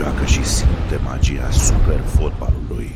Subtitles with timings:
[0.00, 2.90] joacă și simte magia super fotbalului.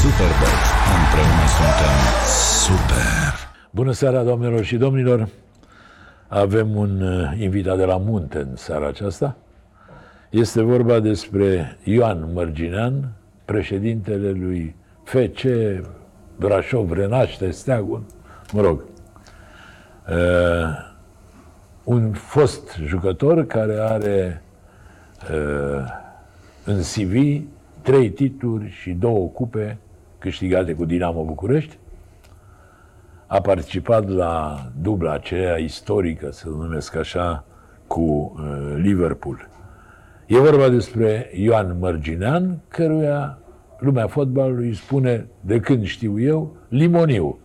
[0.00, 0.58] Superbox.
[0.98, 1.96] Împreună suntem
[2.64, 3.32] Super!
[3.70, 5.28] Bună seara, doamnelor și domnilor!
[6.28, 9.36] Avem un uh, invitat de la munte în seara aceasta.
[10.30, 13.12] Este vorba despre Ioan Mărginean,
[13.44, 15.42] președintele lui FC
[16.36, 18.04] Brașov, Renaște, Steagul,
[18.52, 18.84] mă rog.
[20.08, 20.14] Uh,
[21.84, 24.42] un fost jucător care are
[25.30, 26.00] uh,
[26.64, 27.42] în CV
[27.82, 29.78] trei titluri și două cupe
[30.18, 31.78] câștigate cu Dinamo București.
[33.26, 37.44] A participat la dubla aceea istorică, să numesc așa,
[37.86, 39.48] cu uh, Liverpool.
[40.26, 43.38] E vorba despre Ioan Mărginean, căruia
[43.78, 47.38] lumea fotbalului îi spune, de când știu eu, Limoniu.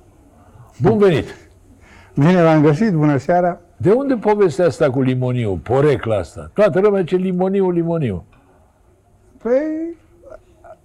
[0.82, 1.26] Bun venit!
[2.16, 3.62] Bine v-am găsit, bună seara!
[3.78, 6.52] De unde povestea asta cu Limoniu, porecla asta?
[6.54, 8.26] Toată lumea ce Limoniu, Limoniu.
[9.38, 9.96] Păi,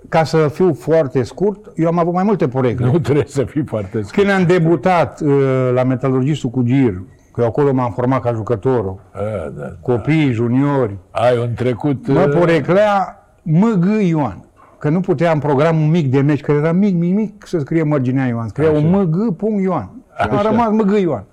[0.08, 2.86] ca să fiu foarte scurt, eu am avut mai multe porecle.
[2.86, 4.10] Nu trebuie să fii foarte scurt.
[4.10, 8.94] Când am debutat uh, la metalurgistul cu Gir, că eu acolo m-am format ca jucător,
[9.12, 9.20] A,
[9.56, 9.76] da.
[9.80, 12.06] copii, juniori, Ai un trecut...
[12.06, 14.44] mă uh, poreclea MG Ioan.
[14.78, 18.26] Că nu puteam programul mic de meci, că era mic, mic, mic să scrie Mărginea
[18.26, 18.48] Ioan.
[18.48, 18.78] Scria Așa.
[18.78, 19.60] un MG.
[19.62, 19.90] Ioan.
[20.20, 20.48] Și am Așa.
[20.50, 21.24] rămas MG Ioan.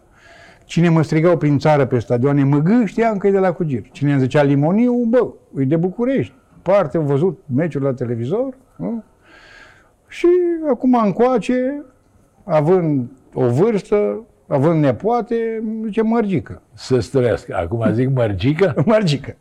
[0.65, 3.81] Cine mă strigau prin țară pe stadioane MG, știam că e de la Cugir.
[3.91, 5.27] Cine îmi zicea Limoniu, bă,
[5.61, 6.33] e de București.
[6.61, 8.57] Parte, am văzut meciuri la televizor.
[8.75, 9.03] Nu?
[10.07, 10.27] Și
[10.69, 11.83] acum încoace,
[12.43, 16.61] având o vârstă, având nepoate, îmi zice Mărgică.
[16.73, 17.55] Să străiască.
[17.55, 18.73] Acum zic mărgică?
[18.85, 19.35] Mărgică.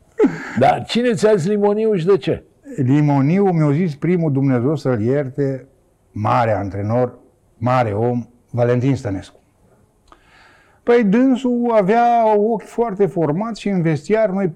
[0.58, 2.44] Dar cine ți-a zis Limoniu și de ce?
[2.76, 5.66] Limoniu mi-a zis primul Dumnezeu să-l ierte,
[6.12, 7.18] mare antrenor,
[7.56, 9.40] mare om, Valentin Stănescu.
[10.82, 14.52] Păi dânsul avea ochi foarte formați și în vestiar noi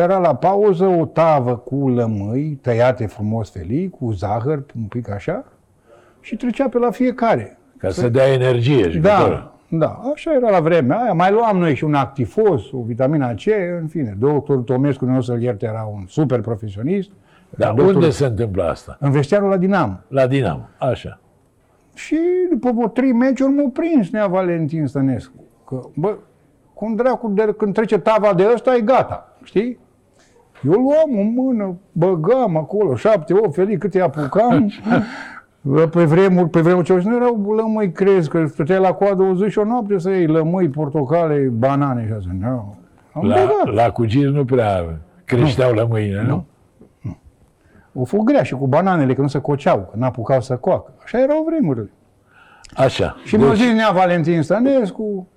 [0.00, 5.44] era la pauză o tavă cu lămâi tăiate frumos felii, cu zahăr, un pic așa,
[6.20, 7.58] și trecea pe la fiecare.
[7.78, 9.52] Ca să dea energie jucătorul.
[9.68, 11.12] Da, da, așa era la vremea aia.
[11.12, 13.44] Mai luam noi și un actifos, o vitamina C,
[13.80, 14.16] în fine.
[14.18, 17.10] Doctorul Tomescu, nu o să-l ierte, era un super profesionist.
[17.50, 18.96] Dar Doctorul- unde se întâmplă asta?
[19.00, 20.00] În vestiarul la Dinam.
[20.08, 20.68] La Dinamo.
[20.78, 21.18] Așa.
[21.94, 22.18] Și
[22.50, 25.44] după vreo trei meciuri m-a prins Nea Valentin Stănescu.
[25.66, 26.16] Că, bă,
[26.74, 29.78] cum dracu, de, când trece tava de ăsta, e gata, știi?
[30.66, 34.72] Eu luam în mână, băgam acolo, șapte, opt felii, câte apucam.
[35.60, 39.34] Bă, Pe vremuri, pe vremuri ce nu erau lămâi crezi, că stăteai la coadă o
[39.34, 42.28] zi și o noapte să iei lămâi, portocale, banane și așa.
[42.40, 42.76] Nu.
[43.12, 43.74] Am La, băgat.
[43.74, 46.44] la Cugir nu prea creșteau la mâine, nu?
[47.92, 50.92] O fost grea și cu bananele, că nu se coceau, că n-apucau să coacă.
[51.04, 51.90] Așa erau vremurile.
[52.76, 53.16] Așa.
[53.24, 55.28] Și mi-a zis Nea Valentin Stănescu,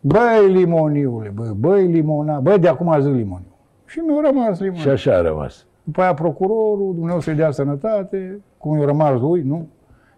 [0.00, 3.47] băi limoniule, bă, băi limona, băi de acum zic limoniu.
[3.88, 4.90] Și mi-a rămas Și limoniu.
[4.90, 5.66] așa a rămas.
[5.82, 9.68] După aia procurorul, Dumnezeu să-i dea sănătate, cum i-a rămas lui, nu?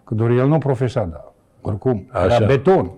[0.05, 2.35] Că doar el nu profesa, dar oricum, Așa.
[2.35, 2.91] era beton.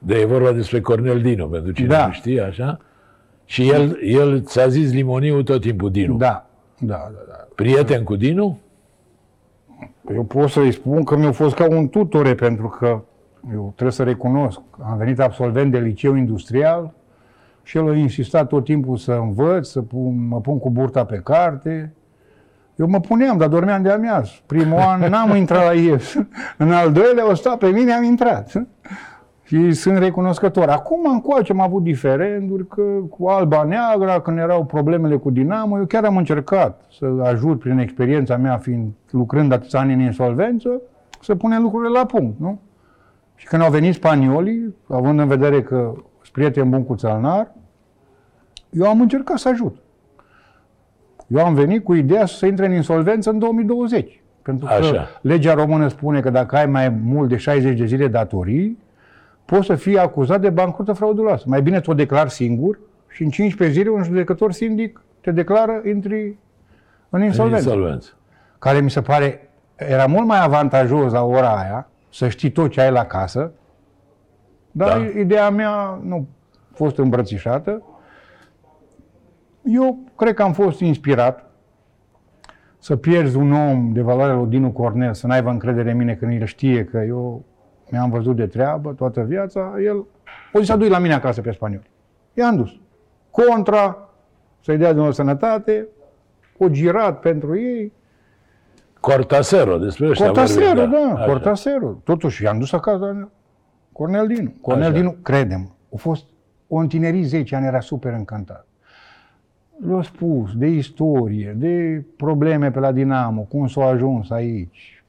[0.00, 2.06] De e vorba despre Cornel Dinu, pentru cine Da.
[2.06, 2.78] nu știe, așa.
[3.44, 6.16] Și el, el ți-a zis Limoniu tot timpul Dinu.
[6.16, 6.46] Da,
[6.78, 7.46] da, da, da.
[7.54, 8.58] Prieten cu Dinu?
[10.14, 13.00] Eu pot să-i spun că mi-a fost ca un tutore, pentru că
[13.54, 16.92] eu trebuie să recunosc, am venit absolvent de liceu industrial
[17.66, 21.20] și el a insistat tot timpul să învăț, să pun, mă pun cu burta pe
[21.24, 21.92] carte.
[22.76, 24.30] Eu mă puneam, dar dormeam de amiază.
[24.46, 26.00] Primul an n-am intrat la el.
[26.58, 28.66] În al doilea o sta pe mine, am intrat.
[29.42, 30.68] Și sunt recunoscător.
[30.68, 35.84] Acum încoace am avut diferenduri, că cu Alba Neagra, când erau problemele cu Dinamo, eu
[35.84, 40.80] chiar am încercat să ajut prin experiența mea, fiind lucrând atâția ani în insolvență,
[41.20, 42.58] să punem lucrurile la punct, nu?
[43.34, 47.54] Și când au venit spaniolii, având în vedere că sunt prieten bun cu Țălnar,
[48.78, 49.76] eu am încercat să ajut.
[51.26, 54.20] Eu am venit cu ideea să intre în insolvență în 2020.
[54.42, 55.08] Pentru că Așa.
[55.22, 58.78] legea română spune că dacă ai mai mult de 60 de zile datorii,
[59.44, 61.44] poți să fii acuzat de bancrotă frauduloasă.
[61.46, 62.78] Mai bine ți-o declar singur
[63.08, 66.24] și în 15 zile un judecător sindic te declară, intri
[67.08, 67.68] în În insolvență.
[67.68, 68.12] insolvență.
[68.58, 72.80] Care mi se pare, era mult mai avantajos la ora aia, să știi tot ce
[72.80, 73.50] ai la casă,
[74.70, 75.18] dar Da.
[75.20, 76.26] ideea mea nu
[76.70, 77.82] a fost îmbrățișată.
[79.66, 81.50] Eu cred că am fost inspirat
[82.78, 86.40] să pierzi un om de valoare lui Dinu Cornel, să n-aibă încredere în mine când
[86.40, 87.44] el știe că eu
[87.90, 90.04] mi-am văzut de treabă toată viața, el
[90.52, 91.90] o zis adu la mine acasă pe spanioli.
[92.34, 92.70] I-am dus.
[93.30, 94.08] Contra,
[94.60, 95.86] să-i dea Dumnezeu sănătate,
[96.58, 97.92] o girat pentru ei,
[99.00, 101.24] Cortasero, despre ăștia Cortasero, vorbim, da, Așa.
[101.24, 102.00] Cortasero.
[102.04, 103.30] Totuși, i-am dus acasă
[103.92, 104.52] Cornel Dinu.
[104.60, 104.96] Cornel Așa.
[104.96, 106.24] Dinu, credem, a fost,
[106.68, 108.66] o întinerit 10 ani, era super încântat.
[109.80, 115.04] Le-a spus de istorie, de probleme pe la Dinamo, cum s-au ajuns aici.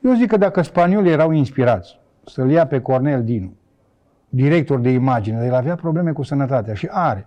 [0.00, 3.52] Eu zic că dacă spaniolii erau inspirați să-l ia pe Cornel Dinu,
[4.28, 7.26] director de imagine, el avea probleme cu sănătatea și are.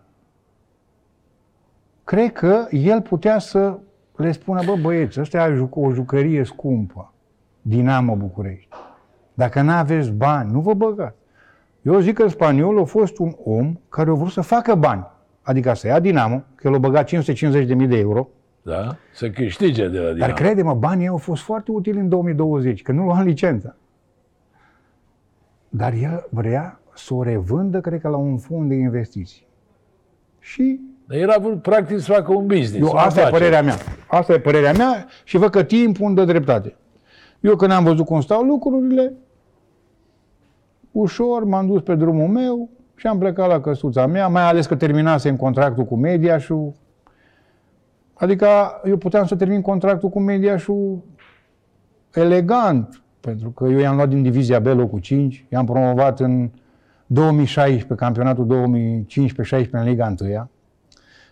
[2.04, 3.80] Cred că el putea să
[4.16, 7.13] le spună, bă băieți, ăsta e o jucărie scumpă,
[7.62, 8.69] Dinamo București.
[9.34, 11.16] Dacă nu aveți bani, nu vă băgați.
[11.81, 15.08] Eu zic că spaniolul a fost un om care a vrut să facă bani.
[15.41, 18.27] Adică să ia Dinamo, că el a băgat 550.000 de euro.
[18.61, 18.95] Da?
[19.13, 20.17] Să câștige de la Dinamo.
[20.19, 23.75] Dar crede-mă, banii au fost foarte utili în 2020, că nu luam licența.
[25.69, 29.47] Dar el vrea să o revândă, cred că, la un fond de investiții.
[30.39, 32.73] Și Dar el a vrut practic să facă un business.
[32.79, 33.29] eu, o asta e afacere.
[33.31, 33.75] părerea mea.
[34.07, 36.75] Asta e părerea mea și văd că timpul îmi dă dreptate.
[37.39, 39.13] Eu când am văzut cum stau lucrurile,
[40.91, 42.69] ușor m-am dus pe drumul meu
[43.01, 46.74] și am plecat la căsuța mea, mai ales că terminasem contractul cu Mediașul.
[48.13, 48.48] Adică
[48.86, 51.03] eu puteam să termin contractul cu Mediașul
[52.13, 56.50] elegant, pentru că eu i-am luat din divizia B locul 5, i-am promovat în
[57.06, 58.45] 2016, campionatul
[59.65, 60.50] 2015-16 în Liga 1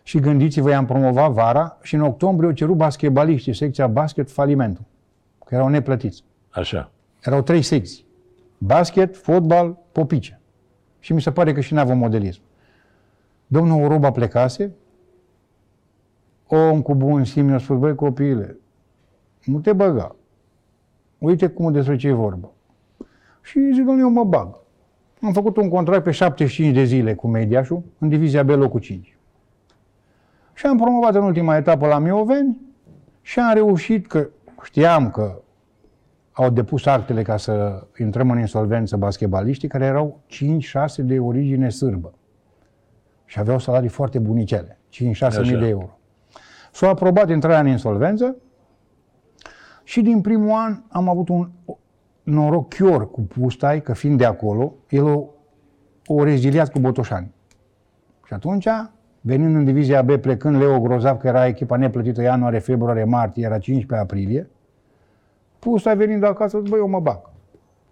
[0.03, 4.83] și gândiți-vă, i-am promovat vara și în octombrie au cerut basketbaliștii, secția basket, falimentul,
[5.45, 6.23] că erau neplătiți.
[6.49, 6.91] Așa.
[7.21, 8.05] Erau trei secții.
[8.57, 10.38] Basket, fotbal, popice.
[10.99, 12.41] Și mi se pare că și n-avea modelism.
[13.47, 14.71] Domnul Oroba plecase,
[16.47, 18.57] om cu bun simț mi-a spus, băi copiile,
[19.43, 20.15] nu te băga.
[21.17, 22.51] Uite cum despre ce e vorba.
[23.41, 24.55] Și zic, domnule, eu mă bag.
[25.21, 29.17] Am făcut un contract pe 75 de zile cu Mediașul, în divizia B locul 5.
[30.53, 32.57] Și am promovat în ultima etapă la Mioveni
[33.21, 34.29] și am reușit că
[34.63, 35.41] știam că
[36.41, 42.13] au depus actele ca să intrăm în insolvență basketbaliștii care erau 5-6 de origine sârbă.
[43.25, 45.41] Și aveau salarii foarte bunicele, 5-6 mii Așa.
[45.41, 45.99] de euro.
[46.71, 48.35] S-a aprobat intrarea în insolvență
[49.83, 51.49] și din primul an am avut un
[52.23, 55.25] noroc chior cu Pustai, că fiind de acolo, el o,
[56.05, 57.31] o reziliat cu Botoșani.
[58.25, 58.67] Și atunci,
[59.21, 63.59] venind în divizia B, plecând Leo Grozav, că era echipa neplătită ianuarie, februarie, martie, era
[63.59, 64.49] 15 aprilie,
[65.59, 67.29] Pustai venind acasă, zic, băi, eu mă bag.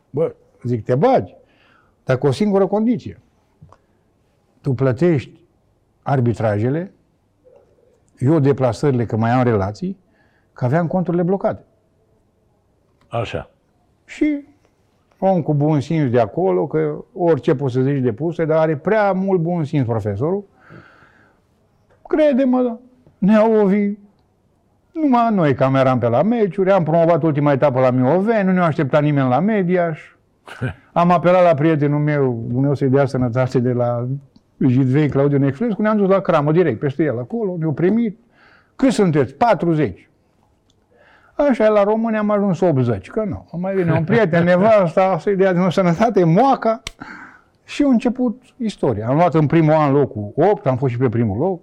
[0.09, 1.35] Bă, zic, te bagi,
[2.03, 3.19] dar cu o singură condiție.
[4.61, 5.45] Tu plătești
[6.01, 6.93] arbitrajele,
[8.17, 9.97] eu deplasările, că mai am relații,
[10.53, 11.63] că aveam conturile blocate.
[13.07, 13.49] Așa.
[14.05, 14.45] Și
[15.19, 18.77] om cu bun simț de acolo, că orice poți să zici de puse, dar are
[18.77, 20.43] prea mult bun simț profesorul.
[22.07, 22.79] Crede-mă, da.
[23.17, 23.97] ne-au ovi.
[25.01, 28.65] Numai noi cam eram pe la meciuri, am promovat ultima etapă la Mioveni, nu ne-a
[28.65, 30.01] așteptat nimeni la Mediaș.
[30.93, 34.07] Am apelat la prietenul meu, Dumnezeu să-i dea sănătate de la
[34.67, 38.19] Jidvei, Claudiu Nexfrescu, ne-am dus la cramă direct, peste el acolo, ne-au primit.
[38.75, 39.33] Cât sunteți?
[39.33, 40.09] 40.
[41.35, 43.47] Așa, la români am ajuns 80, că nu.
[43.59, 46.83] Mai vine un prieten, nevasta, să-i dea din nou sănătate, moaca.
[47.63, 49.07] Și a început istoria.
[49.07, 51.61] Am luat în primul an locul 8, am fost și pe primul loc.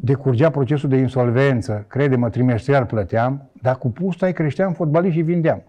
[0.00, 5.62] Decurgea procesul de insolvență, crede-mă, trimestrial plăteam, dar cu pustai creșteam fotbaliști și vindeam.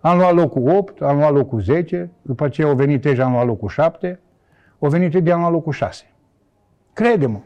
[0.00, 3.46] Am luat locul 8, am luat locul 10, după aceea au venit Teja, am luat
[3.46, 4.20] locul 7,
[4.78, 6.04] au venit Edi, am luat locul 6.
[6.92, 7.40] Crede-mă,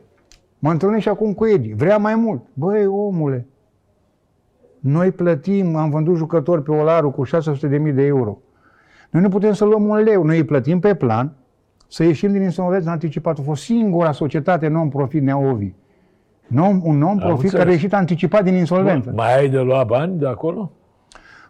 [0.58, 2.42] mă întâlnesc și acum cu Edi, vrea mai mult.
[2.52, 3.46] Băi, omule,
[4.78, 8.38] noi plătim, am vândut jucători pe Olaru cu 600.000 de euro.
[9.10, 11.32] Noi nu putem să luăm un leu, noi îi plătim pe plan,
[11.90, 13.38] să ieșim din insolvență anticipat.
[13.38, 15.72] A fost singura societate non-profit Neovi.
[16.46, 17.52] Non, un non-profit înțeles.
[17.52, 19.12] care a ieșit anticipat din insolvență.
[19.14, 20.70] Mai ai de luat bani de acolo?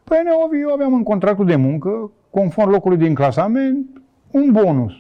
[0.05, 4.93] Păi Neovi, eu aveam în contractul de muncă, conform locului din clasament, un bonus.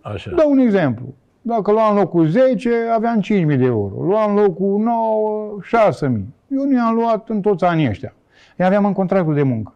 [0.00, 0.30] Așa.
[0.36, 1.14] Dau un exemplu.
[1.42, 3.28] Dacă luam locul 10, aveam 5.000
[3.58, 4.04] de euro.
[4.04, 6.02] Luam locul 9, 6.000.
[6.48, 8.14] Eu nu i-am luat în toți anii ăștia.
[8.58, 9.74] I aveam în contractul de muncă.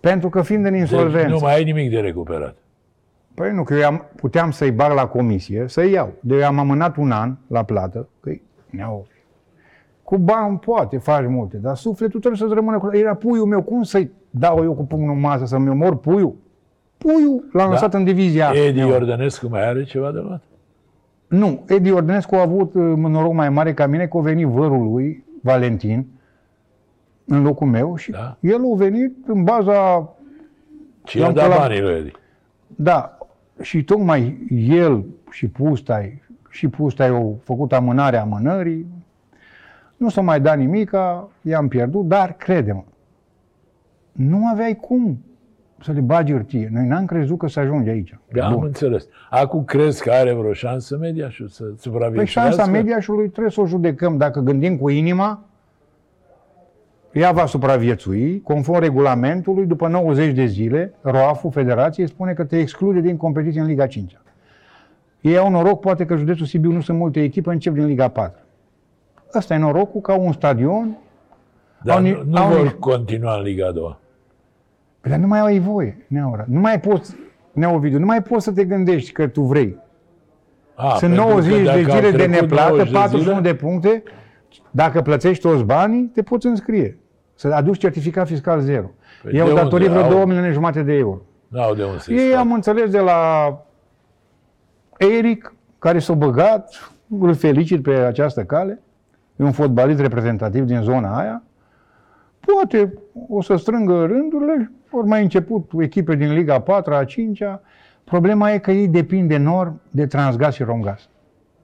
[0.00, 1.28] Pentru că fiind în Deci insolvență.
[1.28, 2.56] nu mai ai nimic de recuperat.
[3.34, 6.12] Păi nu, că eu am, puteam să-i bag la comisie, să-i iau.
[6.20, 8.32] De eu am amânat un an la plată, că
[8.70, 9.06] ne-au
[10.02, 12.88] cu bani poate faci multe, dar sufletul trebuie să-ți rămână cu...
[12.96, 16.34] Era puiul meu, cum să-i dau eu cu pumnul în masă să-mi omor puiul?
[16.98, 17.72] Puiul l-am Da.
[17.72, 18.50] lăsat în divizia.
[18.54, 18.88] Edi Neo.
[18.88, 20.42] Iordănescu mai are ceva de luat?
[21.28, 24.90] Nu, Edi Ordenescu a avut uh, noroc mai mare ca mine că a venit vărul
[24.92, 26.06] lui, Valentin,
[27.24, 28.36] în locul meu și Da.
[28.40, 30.08] el a venit în baza
[31.02, 32.12] Cine a I-am dat dat la- banii lui Edi?
[32.66, 33.18] Da,
[33.60, 38.86] și tocmai el și Pustai, și Pustai au făcut amânarea amânării,
[39.96, 42.84] nu s-a mai dat nimica, i-am pierdut, dar crede-mă,
[44.12, 45.24] nu aveai cum.
[45.82, 46.68] să le bagi hârtie.
[46.72, 48.18] Noi n-am crezut că să ajunge aici.
[48.32, 49.06] Da, am înțeles.
[49.30, 52.40] Acum crezi că are vreo șansă Mediașul să Păi supraviețuiască?
[52.40, 54.16] șansa mediașului trebuie să o judecăm.
[54.16, 55.44] Dacă gândim cu inima,
[57.12, 63.00] ea va supraviețui, conform regulamentului, după 90 de zile, ROAF-ul Federației spune că te exclude
[63.00, 64.18] din competiție în Liga 5
[65.20, 68.40] Ei au noroc, poate că județul Sibiu nu sunt multe echipe, încep din Liga 4
[69.34, 70.96] Ăsta e norocul, ca un stadion,
[71.82, 73.98] Dar Au ni- nu, nu au vor ni- continua în Liga a doua.
[75.00, 76.44] Păi, dar nu mai ai voie, Neaura.
[76.48, 77.14] Nu mai poți,
[77.52, 79.76] Neovidiu, nu mai poți să te gândești că tu vrei.
[80.74, 83.50] A, Sunt pentru că 90 de dacă au zile de trecut neplată, 90 41 zile,
[83.50, 84.02] de puncte.
[84.70, 86.98] Dacă plătești toți banii, te poți înscrie.
[87.40, 88.90] Să aduci certificat fiscal zero.
[89.22, 89.62] Păi Ei au de unde?
[89.62, 91.20] datorii vreo Au- 2 milioane jumate de euro.
[91.48, 93.18] N-au de unde să Ei am înțeles de la
[94.96, 98.80] Eric, care s-a băgat, îl felicit pe această cale,
[99.36, 101.42] e un fotbalist reprezentativ din zona aia,
[102.40, 102.94] poate
[103.28, 107.60] o să strângă rândurile, ori mai început echipe din Liga 4 a 5 -a.
[108.04, 111.08] Problema e că ei depind enorm de Transgaz și Romgaz,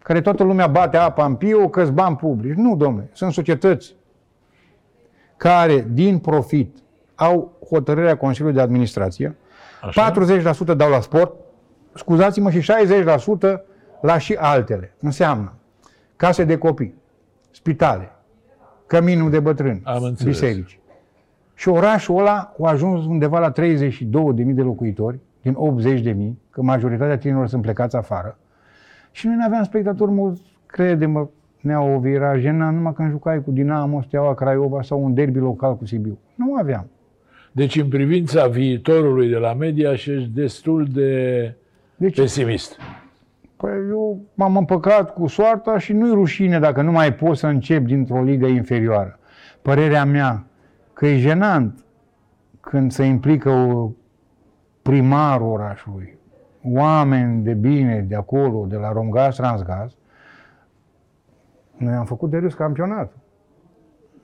[0.03, 2.57] care toată lumea bate apa în piu, că bani publici.
[2.57, 3.95] Nu, domnule, sunt societăți
[5.37, 6.77] care, din profit,
[7.15, 9.37] au hotărârea Consiliului de Administrație,
[9.83, 10.13] Așa?
[10.73, 11.35] 40% dau la sport,
[11.95, 13.61] scuzați-mă, și 60%
[14.01, 14.95] la și altele.
[15.01, 15.53] Înseamnă
[16.17, 16.95] case de copii,
[17.51, 18.11] spitale,
[18.87, 20.41] căminul de bătrâni, Am înțeles.
[20.41, 20.79] biserici.
[21.55, 23.55] Și orașul ăla a ajuns undeva la 32.000
[24.37, 25.57] de locuitori, din
[26.33, 28.39] 80.000, că majoritatea tinerilor sunt plecați afară.
[29.11, 31.29] Și noi nu aveam spectatori mulți, crede-mă,
[31.67, 35.77] Nea Ovi, era jenant numai când jucai cu Dinamo, Steaua Craiova sau un derby local
[35.77, 36.19] cu Sibiu.
[36.35, 36.87] Nu aveam.
[37.53, 41.55] Deci în privința viitorului de la media și ești destul de
[41.97, 42.77] Deci, pesimist.
[43.57, 47.85] Păi eu m-am împăcat cu soarta și nu-i rușine dacă nu mai pot să încep
[47.85, 49.19] dintr-o ligă inferioară.
[49.63, 50.47] Părerea mea
[50.93, 51.85] că e jenant
[52.61, 53.91] când se implică o
[54.83, 56.19] primarul orașului,
[56.65, 59.93] oameni de bine de acolo, de la Romgaz, Transgaz,
[61.77, 63.17] noi am făcut de râs campionatul.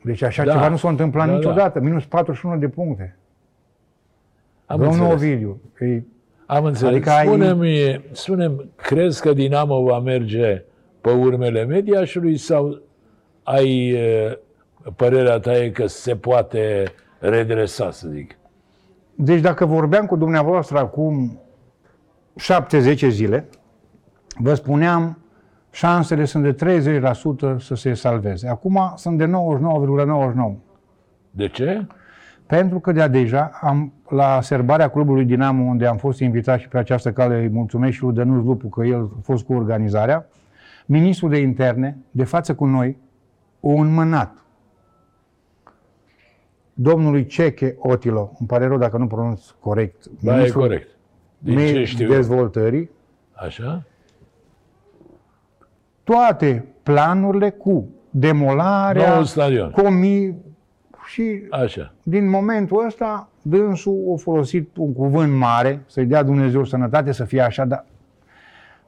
[0.05, 0.53] Deci așa Da.
[0.53, 1.37] ceva nu s-a întâmplat Da, da.
[1.39, 1.81] niciodată.
[1.81, 3.17] Minus 41 de puncte.
[4.67, 5.15] Am Domnul înțeles.
[5.15, 6.03] Ovidiu, e
[6.47, 6.93] Am înțeles.
[6.95, 10.65] Adică ai- Spune-mi, spune crezi că Dinamo va merge
[11.01, 12.81] pe urmele Mediașului sau
[13.43, 14.39] ai e,
[14.97, 16.85] părerea ta e că se poate
[17.19, 18.37] redresa, să zic?
[19.15, 21.41] Deci dacă vorbeam cu dumneavoastră acum
[22.37, 23.49] 7-10 zile,
[24.39, 25.19] vă spuneam,
[25.73, 26.81] șansele sunt de
[27.55, 28.49] 30% să se salveze.
[28.49, 29.31] Acum sunt de 99,99%.
[31.31, 31.87] De ce?
[32.47, 36.79] Pentru că de deja am, la serbarea clubului Dinamo, unde am fost invitat și pe
[36.79, 40.27] această cale îi mulțumesc și lui Dănuț Lupu că el a fost cu organizarea,
[40.87, 42.97] ministrul de interne, de față cu noi,
[43.61, 44.37] o înmânat
[46.75, 50.89] domnului Ceche Otilo, îmi pare rău dacă nu pronunț corect, Da, e ministrul corect.
[51.39, 52.11] Din ce Me- știu eu.
[52.15, 52.91] dezvoltării,
[53.33, 53.83] Așa?
[56.05, 59.71] Toate planurile cu demolarea, Noul stadion.
[59.71, 60.35] comi
[61.07, 61.93] și Așa.
[62.03, 67.41] din momentul ăsta dânsul a folosit un cuvânt mare, să-i dea Dumnezeu sănătate, să fie
[67.41, 67.85] așa, dar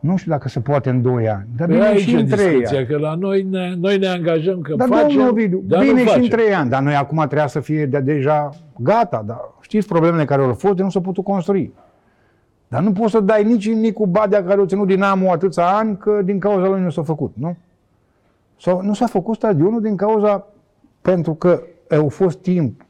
[0.00, 1.46] nu știu dacă se poate în 2 ani.
[1.56, 2.86] Dar Păi bine aici și e în 3 discuția, ani.
[2.86, 5.98] că la noi ne, noi ne angajăm că Dar facem, domnul Ovidiu, dar bine nu
[5.98, 6.22] și facem.
[6.22, 10.24] în 3 ani, dar noi acum trebuia să fie de deja gata, dar știți problemele
[10.24, 11.72] care au fost, de nu s-au putut construi.
[12.74, 15.96] Dar nu poți să dai nici în Nicu Badea care a ținut Dinamo atâția ani,
[15.96, 17.56] că din cauza lui nu s-a făcut, nu?
[18.60, 20.46] Sau, nu s-a făcut stadionul din cauza,
[21.00, 22.84] pentru că au fost timp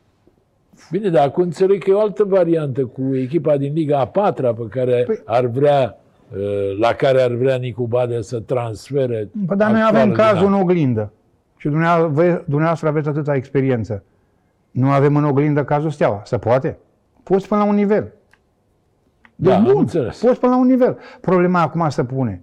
[0.90, 4.52] Bine, dar acum înțeleg că e o altă variantă cu echipa din Liga a patra
[4.54, 5.98] pe care Păi- ar vrea,
[6.36, 9.28] uh, la care ar vrea Nicu Badea să transfere.
[9.46, 10.62] Păi, dar noi actualul avem cazul în Dinamo.
[10.62, 11.12] oglindă.
[11.56, 14.02] Și dumneavoastră, dumneavoastră aveți atâta experiență.
[14.70, 16.22] Nu avem în oglindă cazul Steaua.
[16.24, 16.78] Se poate?
[17.22, 18.12] Poți până la un nivel.
[19.44, 20.20] Deci Da, am bun, înțeles.
[20.20, 20.98] poți până la un nivel.
[21.20, 22.42] Problema acum se pune.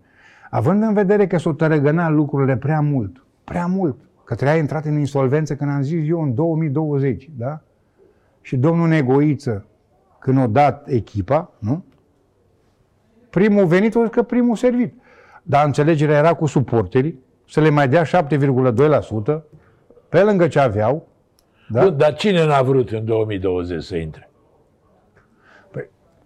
[0.50, 4.98] Având în vedere că s-au tărăgănat lucrurile prea mult, prea mult, că trebuia intrat în
[5.00, 7.62] insolvență, când am zis eu, în 2020, da?
[8.42, 9.66] Și domnul Negoiță,
[10.20, 11.86] când a dat echipa, nu?
[13.30, 14.94] Primul venit, o zis că primul servit.
[15.44, 19.42] Dar înțelegerea era cu suporterii, să le mai dea 7,2%,
[20.10, 21.08] pe lângă ce aveau,
[21.70, 21.84] da?
[21.84, 24.30] Bun, dar cine n-a vrut în 2020 să intre?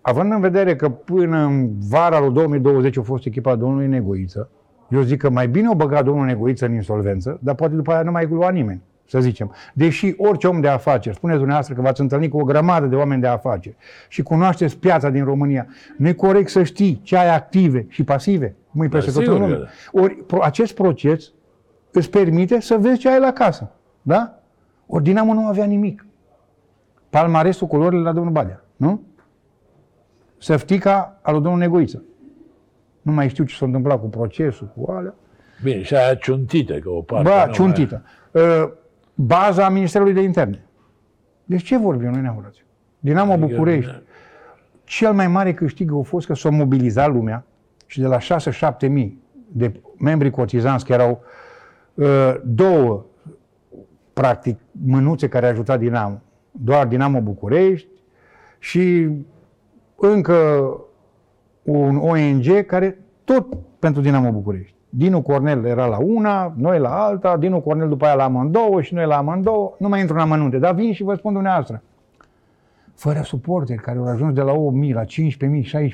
[0.05, 4.49] Păi, având în vedere că până în vara lui 2020 a fost echipa domnului Negoiță,
[4.89, 8.01] eu zic că mai bine o băga domnul Negoiță în insolvență, dar poate după aia
[8.01, 9.51] nu mai lua nimeni, să zicem.
[9.73, 13.21] Deși orice om de afaceri, spuneți dumneavoastră că v-ați întâlnit cu o grămadă de oameni
[13.21, 13.75] de afaceri
[14.09, 18.55] și cunoașteți piața din România, nu e corect să știi ce ai active și pasive,
[18.71, 19.53] cum e peste tot în sigur lume.
[19.53, 20.01] că da.
[20.01, 21.31] Ori pro- acest proces
[21.91, 23.71] îți permite să vezi ce ai la casă.
[24.01, 24.39] Da?
[24.87, 26.05] Ori Dinamo nu avea nimic.
[27.09, 29.01] Palmaresul culorile la domnul Badea, nu?
[30.45, 32.03] Săftica al lui domnul Negoiță.
[33.01, 35.15] Nu mai știu ce s-a întâmplat cu procesul, cu alea.
[35.63, 37.29] Bine, și aia ciuntită, că o parte...
[37.29, 38.03] Ba, nu ciuntită.
[38.31, 38.41] Uh,
[39.15, 40.65] Baza Ministerului de Interne.
[41.45, 42.53] Deci ce vorbim noi neapărat?
[42.99, 44.01] Dinamo Adică, București.
[44.83, 47.45] Cel mai mare câștig a fost că s-a mobilizat lumea
[47.85, 51.23] și de la 6-7 mii de membri cotizanți, că erau
[51.93, 53.05] uh, două,
[54.13, 56.21] practic, mânuțe care ajuta Dinamo.
[56.51, 57.87] Doar Dinamo București
[58.59, 59.09] și
[59.95, 60.69] încă
[61.63, 63.47] un ONG care tot
[63.79, 64.75] pentru Dinamo București.
[64.89, 68.93] Dinu Cornel era la una, noi la alta, Dinu Cornel după aia la amândouă și
[68.93, 69.75] noi la amândouă.
[69.79, 71.83] Nu mai intru în amănunte, dar vin și vă spun dumneavoastră.
[72.93, 75.07] Fără suporteri care au ajuns de la 8.000 la 15.000,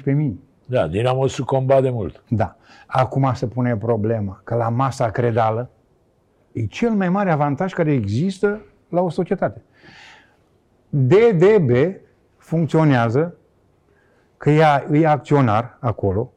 [0.06, 0.32] 16.000.
[0.66, 2.24] Da, Dinamo sucomba de mult.
[2.28, 2.56] Da.
[2.88, 5.70] Acum se pune problema că la masa credală
[6.52, 9.62] e cel mai mare avantaj care există la o societate.
[10.90, 11.72] DDB
[12.38, 13.36] funcționează
[14.42, 16.34] că ea e acționar acolo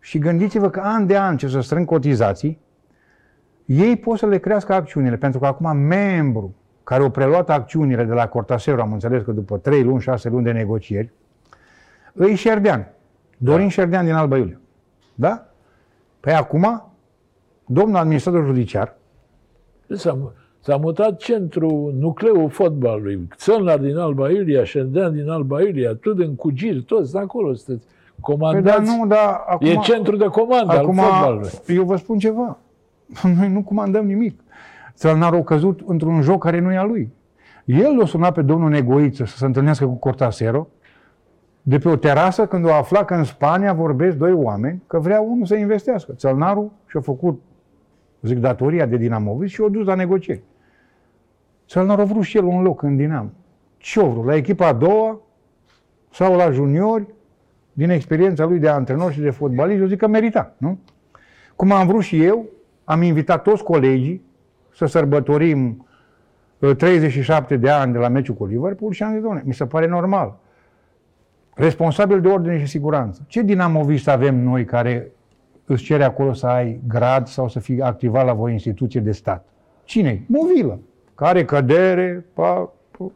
[0.00, 2.60] și gândiți-vă că an de an ce să strâng cotizații,
[3.64, 6.54] ei pot să le crească acțiunile, pentru că acum membru
[6.84, 10.44] care au preluat acțiunile de la Cortasero, am înțeles că după 3 luni, 6 luni
[10.44, 11.12] de negocieri,
[12.12, 12.88] îi Șerdean.
[13.36, 13.70] Dorin da.
[13.70, 14.60] Șerdean din Alba Iulia.
[15.14, 15.46] Da?
[16.20, 16.92] Păi acum,
[17.66, 18.96] domnul administrator judiciar,
[20.68, 23.28] S-a, s-a mutat centrul, nucleul fotbalului.
[23.36, 27.86] Țălnar din Alba Iulia, Șerdean din Alba Iulia, tu din Cugir, toți de acolo sunteți.
[27.86, 28.96] păi dar Comandați.
[28.96, 31.48] nu, dar acum, e centru de comandă acum, al fotbalului.
[31.66, 32.58] eu vă spun ceva.
[33.38, 34.40] Noi nu comandăm nimic.
[34.94, 37.12] Țălnarul a căzut într-un joc care nu e a lui.
[37.64, 40.68] El l-a sunat pe domnul Negoiță să se întâlnească cu Cortasero
[41.62, 45.20] de pe o terasă când o afla că în Spania vorbesc doi oameni că vrea
[45.20, 46.12] unul să investească.
[46.12, 47.40] Țălnarul și-a făcut,
[48.22, 50.42] zic, datoria de dinamovist și o dus la negocieri.
[51.68, 53.30] Țălnarul a vrut și el un loc în Dinamo.
[53.76, 54.24] Ce-o vrut?
[54.24, 55.20] La echipa a doua
[56.10, 57.06] sau la juniori,
[57.72, 60.78] din experiența lui de antrenor și de fotbalist, eu zic că merita, nu?
[61.56, 62.44] Cum am vrut și eu,
[62.84, 64.22] am invitat toți colegii
[64.74, 65.86] să sărbătorim
[66.58, 69.66] uh, 37 de ani de la meciul cu Liverpool și am zis, doamne, mi se
[69.66, 70.36] pare normal.
[71.54, 73.24] Responsabil de ordine și siguranță.
[73.26, 75.10] Ce dinamovist avem noi care
[75.64, 79.46] îți cere acolo să ai grad sau să fii activat la o instituție de stat?
[79.84, 80.22] Cine?
[80.26, 80.78] Movilă.
[81.18, 83.12] Care cădere, pa, pa.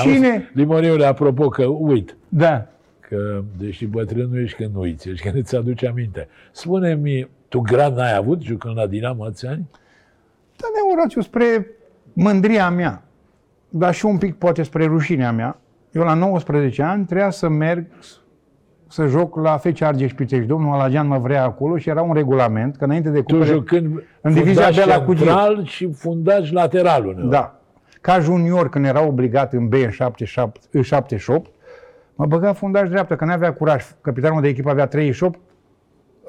[0.00, 0.50] Cine?
[0.52, 2.66] Limoniule, apropo că uit, Da.
[3.00, 6.28] că deși bătrân nu ești când uiți, ești când îți aduce aminte.
[6.52, 9.68] Spune-mi, tu grad n-ai avut jucând la Dinamo ați ani?
[10.56, 11.66] Dar ne Orațiu, spre
[12.12, 13.02] mândria mea,
[13.68, 15.58] dar și un pic poate spre rușinea mea,
[15.92, 17.86] eu la 19 ani trebuia să merg
[18.88, 20.46] să joc la FC Argeș Pitești.
[20.46, 23.44] Domnul Alagean mă vrea acolo și era un regulament că înainte de Tu cupă...
[23.44, 25.26] jucând în divizia fundaș B la Cugir.
[25.26, 27.28] central și fundaș lateral uneori.
[27.30, 27.60] Da.
[28.00, 31.50] Ca junior, când era obligat în B în 77, în 78,
[32.14, 33.84] mă băga fundaș dreaptă, că nu avea curaj.
[34.00, 35.38] Capitanul de echipă avea 38,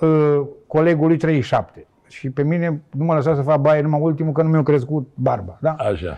[0.01, 1.87] uh, colegul lui 37.
[2.07, 5.07] Și pe mine nu mă lăsa să fac baie numai ultimul, că nu mi-a crescut
[5.13, 5.57] barba.
[5.61, 5.71] Da?
[5.71, 6.17] Așa.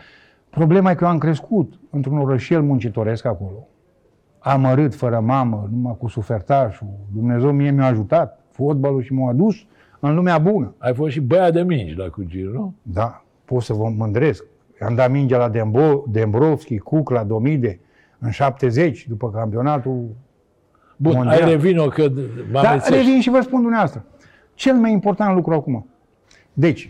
[0.50, 3.68] Problema e că eu am crescut într-un orășel muncitoresc acolo.
[4.40, 6.88] Amărât, fără mamă, numai cu sufertașul.
[7.14, 9.56] Dumnezeu mie mi-a ajutat, fotbalul și m-a adus
[10.00, 10.74] în lumea bună.
[10.78, 12.74] Ai fost și băiat de mingi la Cugir, nu?
[12.82, 14.44] Da, pot să vă mândresc.
[14.82, 17.80] Am dat mingea la Dembo, Dembrovski, Cucla, Domide,
[18.20, 20.08] în 70, după campionatul
[20.98, 21.42] Bun, mondial.
[21.42, 22.08] ai revin-o că
[22.52, 22.96] mă Dar amețești.
[22.96, 24.06] revin și vă spun dumneavoastră.
[24.54, 25.88] Cel mai important lucru acum.
[26.54, 26.90] Deci,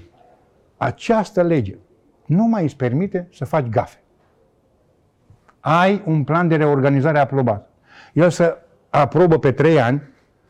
[0.78, 1.78] această lege
[2.26, 3.98] nu mai îți permite să faci gafe.
[5.60, 7.70] Ai un plan de reorganizare aprobat.
[8.14, 8.58] El să
[8.90, 10.02] aprobă pe trei ani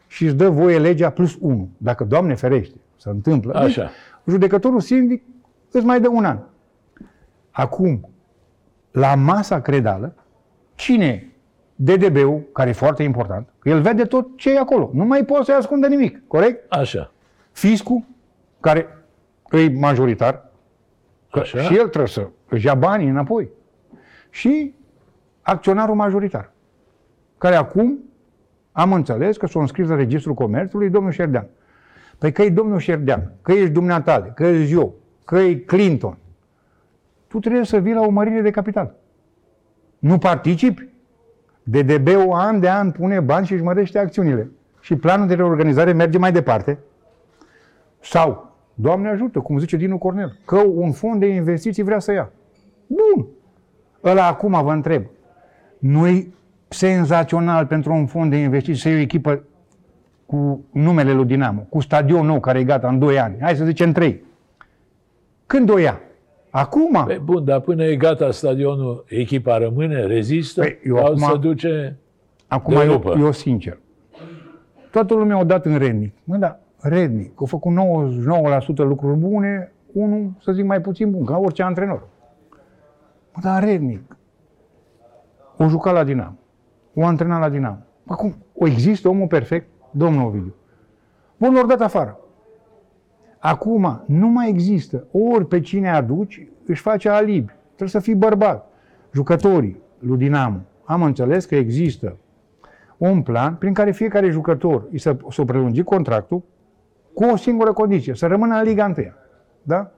[0.08, 1.70] și îți dă voie legea plus 1.
[1.78, 3.54] Dacă, Doamne ferește, se întâmplă.
[3.54, 3.82] Așa.
[3.82, 3.92] Deci,
[4.26, 5.24] judecătorul sindic
[5.72, 6.40] îți mai dă un an.
[7.52, 8.10] Acum,
[8.92, 10.16] la masa credală,
[10.76, 11.28] cine e?
[11.76, 14.90] DDB-ul, care e foarte important, că el vede tot ce e acolo.
[14.94, 16.72] Nu mai poate să-i ascundă nimic, corect?
[16.72, 17.12] Așa.
[17.52, 18.04] Fiscul,
[18.60, 18.88] care
[19.52, 20.52] e majoritar,
[21.32, 21.62] că Așa.
[21.62, 23.50] și el trebuie să își ia banii înapoi.
[24.30, 24.74] Și
[25.50, 26.52] acționarul majoritar,
[27.38, 28.00] care acum
[28.72, 31.48] am înțeles că s-a înscris la Registrul Comerțului domnul Șerdean.
[32.18, 34.94] Păi că e domnul Șerdean, că ești dumneatale, că ești eu,
[35.26, 36.18] că e Clinton,
[37.28, 38.96] tu trebuie să vii la o mărire de capital.
[40.00, 40.88] Nu participi?
[41.64, 44.52] DDB-ul an de an pune bani și își mărește acțiunile.
[44.80, 46.80] Și planul de reorganizare merge mai departe.
[48.00, 48.50] Sau,
[48.82, 52.32] Doamne ajută, cum zice Dinu Cornel, că un fond de investiții vrea să ia.
[52.88, 53.28] Bun.
[54.04, 55.06] Ăla acum vă întreb.
[55.80, 56.34] Nu-i
[56.68, 59.44] senzațional pentru un fond de investiții să iei o echipă
[60.26, 63.36] cu numele lui Dinamo, cu stadion nou care e gata în 2 ani.
[63.42, 64.24] Hai să zicem 3.
[65.46, 66.00] Când o ia?
[66.50, 67.04] Acum?
[67.06, 70.62] Păi, bun, dar până e gata stadionul, echipa rămâne, rezistă?
[70.62, 71.98] Păi, eu sau acum- se duce...
[72.48, 73.16] Acum, De eu, lupă.
[73.20, 73.80] eu sincer,
[74.92, 76.14] toată lumea a dat în rednic.
[76.24, 77.78] Mă, da, rednic, că a făcut 99%
[78.76, 82.08] lucruri bune, unul, să zic, mai puțin bun, ca orice antrenor.
[83.34, 84.18] Mă, da, rednic.
[85.60, 86.38] O jucat la Dinamo.
[86.94, 87.84] O antrenat la Dinamo.
[88.06, 89.68] Acum, o există omul perfect?
[89.92, 90.56] Domnul Ovidiu.
[91.38, 92.20] Bun, l-au dat afară.
[93.40, 95.08] Acum, nu mai există.
[95.12, 97.54] Ori pe cine aduci, își face alibi.
[97.66, 98.72] Trebuie să fii bărbat.
[99.12, 100.60] Jucătorii lui Dinamo.
[100.84, 102.18] Am înțeles că există
[102.98, 106.44] un plan prin care fiecare jucător îi să, să prelungi contractul
[107.14, 108.96] cu o singură condiție, să rămână în Liga 1.
[109.62, 109.92] Da?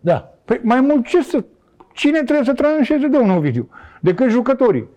[0.00, 0.34] Da.
[0.44, 1.44] Păi mai mult ce să...
[1.92, 3.68] Cine trebuie să tranșeze, domnul Ovidiu?
[4.00, 4.88] Decât jucătorii.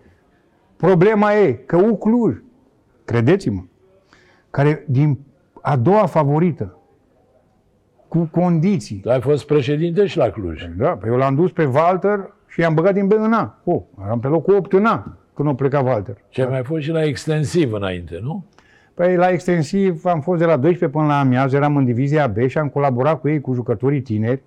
[0.78, 2.36] Problema e că U Cluj,
[3.06, 3.62] credeți-mă,
[4.50, 5.20] care din
[5.62, 6.78] a doua favorită,
[8.08, 10.64] cu condiții, Tu ai fost președinte și la Cluj.
[10.78, 13.60] da, pe eu l-am dus pe Walter și i-am băgat din B în A.
[13.64, 16.18] Oh, eram pe locul 8 în A, când a plecat Walter.
[16.30, 18.46] Și ai mai fost și la extensiv înainte, nu?
[18.94, 22.38] Păi la extensiv am fost de la 12 până la amiază, eram în divizia B
[22.48, 24.42] și am colaborat cu ei, cu jucătorii tineri.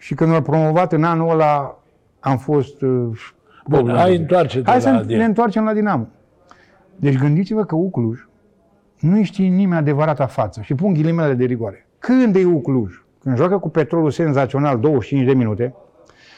[0.00, 1.78] Și când au promovat în anul ăla,
[2.20, 2.82] am fost...
[2.82, 2.88] uh,
[3.66, 5.16] Bun, Bun, hai întoarce-te Hai la să Dinamo.
[5.16, 6.08] ne întoarcem la Dinamo.
[6.96, 8.28] Deci gândiți-vă că Ucluj
[9.00, 11.86] nu știe nimeni adevărata față și pun ghilimele de rigoare.
[11.98, 12.94] Când e Ucluj?
[13.22, 15.74] Când joacă cu petrolul senzațional 25 de minute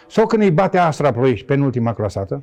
[0.09, 2.43] sau când îi bate Astra Ploiești, penultima clasată,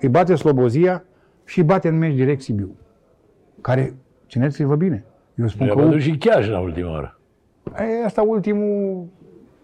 [0.00, 1.04] îi bate Slobozia
[1.44, 2.70] și îi bate în meci direct Sibiu.
[3.60, 3.94] Care,
[4.28, 5.04] țineți-vă bine,
[5.34, 7.18] eu spun Le-a că văzut și chiar la ultima oră.
[7.78, 9.06] E asta ultimul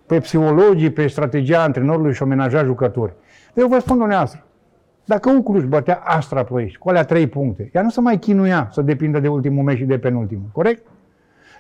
[0.07, 3.13] pe psihologii, pe strategia antrenorului și omenaja jucători.
[3.55, 4.45] Eu vă spun dumneavoastră,
[5.05, 8.69] dacă un Cluj bătea Astra Ploiești cu alea trei puncte, ea nu se mai chinuia
[8.73, 10.87] să depindă de ultimul meci și de penultimul, corect?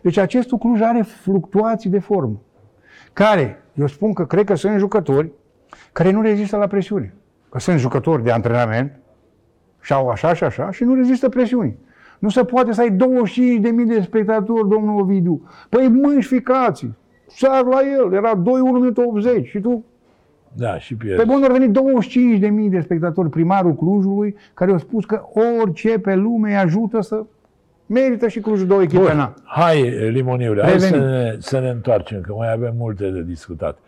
[0.02, 2.40] Deci acest Cluj are fluctuații de formă,
[3.12, 5.30] care, eu spun că cred că sunt jucători
[5.92, 7.14] care nu rezistă la presiune.
[7.48, 8.98] Că sunt jucători de antrenament
[9.80, 11.78] și au așa și așa și nu rezistă presiunii.
[12.18, 15.48] Nu se poate să ai 25.000 de spectatori, domnul Ovidiu.
[15.68, 16.24] Păi mânci
[17.36, 17.54] ficați.
[17.54, 19.84] Sar la el, era 2-1 minutul 80 și tu...
[20.52, 21.26] Da, și Pe pierzi.
[21.26, 21.78] bun, au venit
[22.64, 25.22] 25.000 de spectatori, primarul Clujului, care au spus că
[25.60, 27.24] orice pe lume îi ajută să
[27.86, 29.32] merită și Clujul două echipe în A.
[29.34, 31.08] Bun, hai, Limoniule, hai să Revenim.
[31.08, 33.78] ne, să ne întoarcem, că mai avem multe de discutat.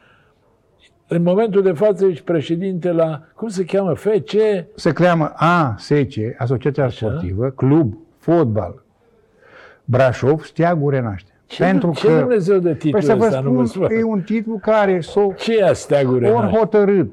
[1.08, 4.08] În momentul de față ești președinte la, cum se cheamă, FC?
[4.74, 5.92] Se cheamă ASC,
[6.38, 8.82] Asociația Sportivă, Club, Fotbal,
[9.84, 11.32] Brașov, Steagul Renaște.
[11.48, 12.18] Ce, Pentru ce că...
[12.18, 13.98] Dumnezeu de titlul Păi să vă ăsta, nu mă spun, spune.
[13.98, 16.56] e un titlu care s-o Ce e steagul ori Renaște?
[16.56, 17.10] hotărât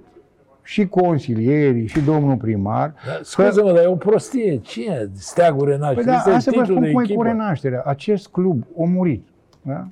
[0.64, 2.94] și consilierii și domnul primar.
[3.06, 4.58] Da, Scuze-mă, dar e o prostie.
[4.58, 5.96] Ce e steagul Renaște?
[5.96, 7.24] Păi da, Ăsta e hai să vă titlul spun de cum e cu echipă.
[7.24, 7.82] renașterea.
[7.86, 9.28] Acest club a murit.
[9.62, 9.88] Da?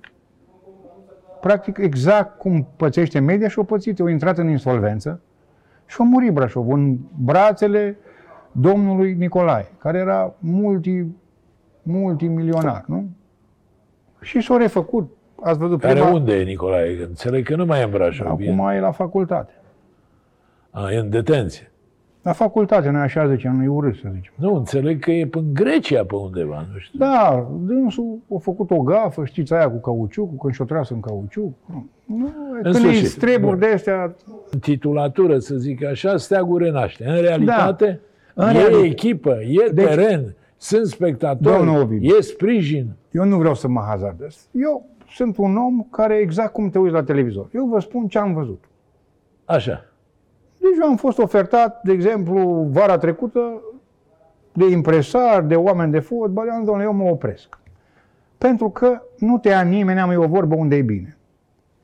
[1.41, 3.99] Practic exact cum pățește media și-o pățit.
[3.99, 5.19] O intrat în insolvență
[5.85, 7.97] și a murit Brașov în brațele
[8.51, 11.03] domnului Nicolae, care era multi,
[11.83, 13.05] multimilionar, nu?
[14.23, 15.09] Și s-a refăcut.
[15.43, 16.97] Ați văzut Care prima- unde e Nicolae?
[16.97, 18.27] Că Înțeleg că nu mai e în Brașov.
[18.27, 19.53] Acum E, e la facultate.
[20.69, 21.67] a, e în detenție.
[22.21, 24.33] La facultate, noi așa zicem, nu e urât să zicem.
[24.35, 26.99] Nu, înțeleg că e în Grecia pe undeva, nu știu.
[26.99, 31.53] Da, dânsul a făcut o gafă, știți aia cu cauciuc, când și-o tras în cauciuc.
[31.65, 32.29] Nu, nu
[32.61, 33.03] când sfârșit.
[33.13, 33.59] îi treburi Bun.
[33.67, 34.15] de astea,
[34.51, 37.05] În titulatură, să zic așa, steagul Renaște.
[37.07, 37.99] În realitate,
[38.35, 38.47] Da.
[38.49, 42.15] În e reali- echipă, e Deci- teren, sunt spectatori, Domnul Ovidiu.
[42.15, 42.95] e sprijin.
[43.11, 44.47] eu nu vreau să mă hazardez.
[44.51, 47.49] Eu sunt un om care exact cum te uiți la televizor.
[47.53, 48.63] Eu vă spun ce am văzut.
[49.45, 49.85] Așa.
[50.59, 53.61] Deci eu am fost ofertat, de exemplu, vara trecută,
[54.53, 57.57] de impresari, de oameni de fotbal, eu am zis, "Domnule, eu mă opresc.
[58.37, 61.17] Pentru că nu te ia nimeni, am eu o vorbă unde e bine.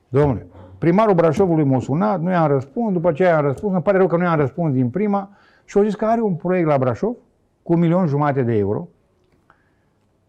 [0.08, 0.46] Domnule,
[0.78, 4.16] primarul Brașovului m-a sunat, nu i-am răspuns, după aceea i-am răspuns, îmi pare rău că
[4.16, 5.30] nu i-am răspuns din prima
[5.64, 7.16] și au zis că are un proiect la Brașov
[7.62, 8.88] cu un milion jumate de euro,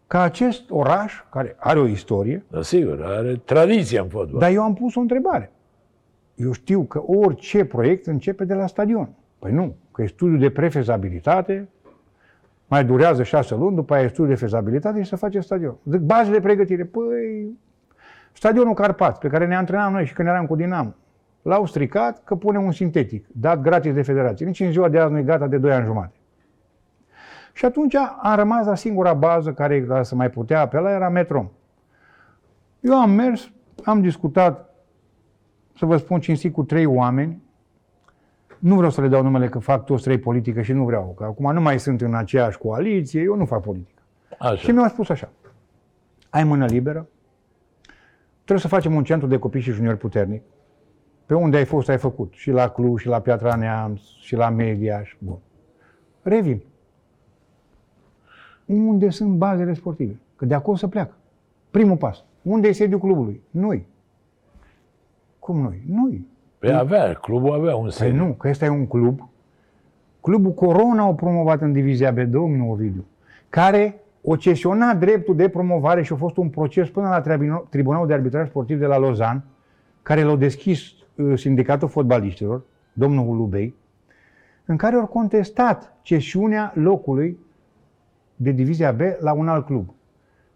[0.08, 4.40] ca acest oraș, care are o istorie, Da, sigur, are tradiție în fotbal.
[4.40, 5.52] dar eu am pus o întrebare.
[6.36, 9.10] Eu știu că orice proiect începe de la stadion.
[9.40, 11.68] Păi nu, că e studiu de prefezabilitate,
[12.68, 15.76] mai durează șase luni, după aia e studiu de fezabilitate și se face stadion.
[15.86, 16.84] Zic, bază de pregătire.
[16.84, 17.58] Păi,
[18.34, 20.94] stadionul Carpați, pe care ne antrenam noi și când eram cu Dinamo,
[21.42, 24.46] l-au stricat că pune un sintetic, dat gratis de federație.
[24.46, 26.16] Nici în ziua de azi nu e gata de 2 ani jumate.
[27.62, 31.50] Și atunci am rămas la singura bază care la să mai putea apela era Metrom.
[32.80, 33.52] Eu am mers,
[33.84, 34.76] am discutat,
[35.78, 37.42] să vă spun cinstit, cu trei oameni.
[38.60, 41.24] Nu vreau să le dau numele că fac toți trei politică și nu vreau, că
[41.24, 44.02] acum nu mai sunt în aceeași coaliție, eu nu fac politică.
[44.40, 44.56] Așa.
[44.56, 45.30] Și mi-au spus așa,
[46.30, 47.08] ai mână liberă,
[48.34, 50.42] trebuie să facem un centru de copii și juniori puternic,
[51.26, 54.50] pe unde ai fost, ai făcut, și la Cluj, și la Piatra Neamț, și la
[54.50, 55.38] Mediaș, bun.
[56.22, 56.70] Revin.
[58.78, 60.16] Unde sunt bazele sportive.
[60.36, 61.14] Că de acolo să pleacă.
[61.72, 62.24] Primul pas.
[62.42, 63.42] Unde e sediul clubului?
[63.50, 63.86] Noi.
[65.40, 65.82] Cum noi?
[65.88, 66.28] Noi.
[66.60, 68.26] Păi avea, clubul avea un Păi sediu.
[68.26, 69.30] nu, că ăsta e un club.
[70.22, 73.06] Clubul Corona au promovat în divizia B, domnul Ovidiu,
[73.50, 78.08] care o cesionat dreptul de promovare și a fost un proces până la tribunal- Tribunalul
[78.08, 79.44] de Arbitraj Sportiv de la Lozan,
[80.02, 80.82] care l-a deschis
[81.16, 82.62] uh, sindicatul fotbaliștilor,
[82.94, 83.76] domnul Lubei,
[84.66, 87.38] în care au contestat cesiunea locului
[88.42, 89.90] de divizia B la un alt club.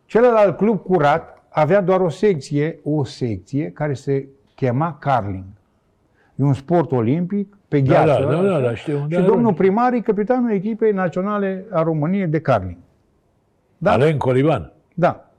[0.06, 5.44] Celălalt club curat avea doar o secție, o secție care se chema curling.
[6.36, 8.24] E un sport olimpic pe Da, gheață.
[8.24, 8.98] da, da, da, da, știu.
[9.10, 12.78] Și Da, domnul primar e capitanul echipei naționale a României de curling.
[13.78, 13.92] da.
[13.92, 14.72] Alen Coliban.
[14.94, 15.30] Da.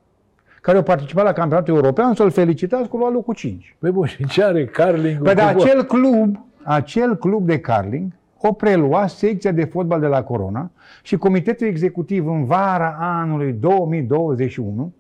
[0.61, 3.77] Care a participat la campionatul european, să-l felicitați că a luat locul 5.
[3.79, 8.53] Păi bun, și ce are curling Păi de acel club, acel club de curling, o
[8.53, 10.70] prelua secția de fotbal de la Corona
[11.03, 14.92] și comitetul executiv în vara anului 2021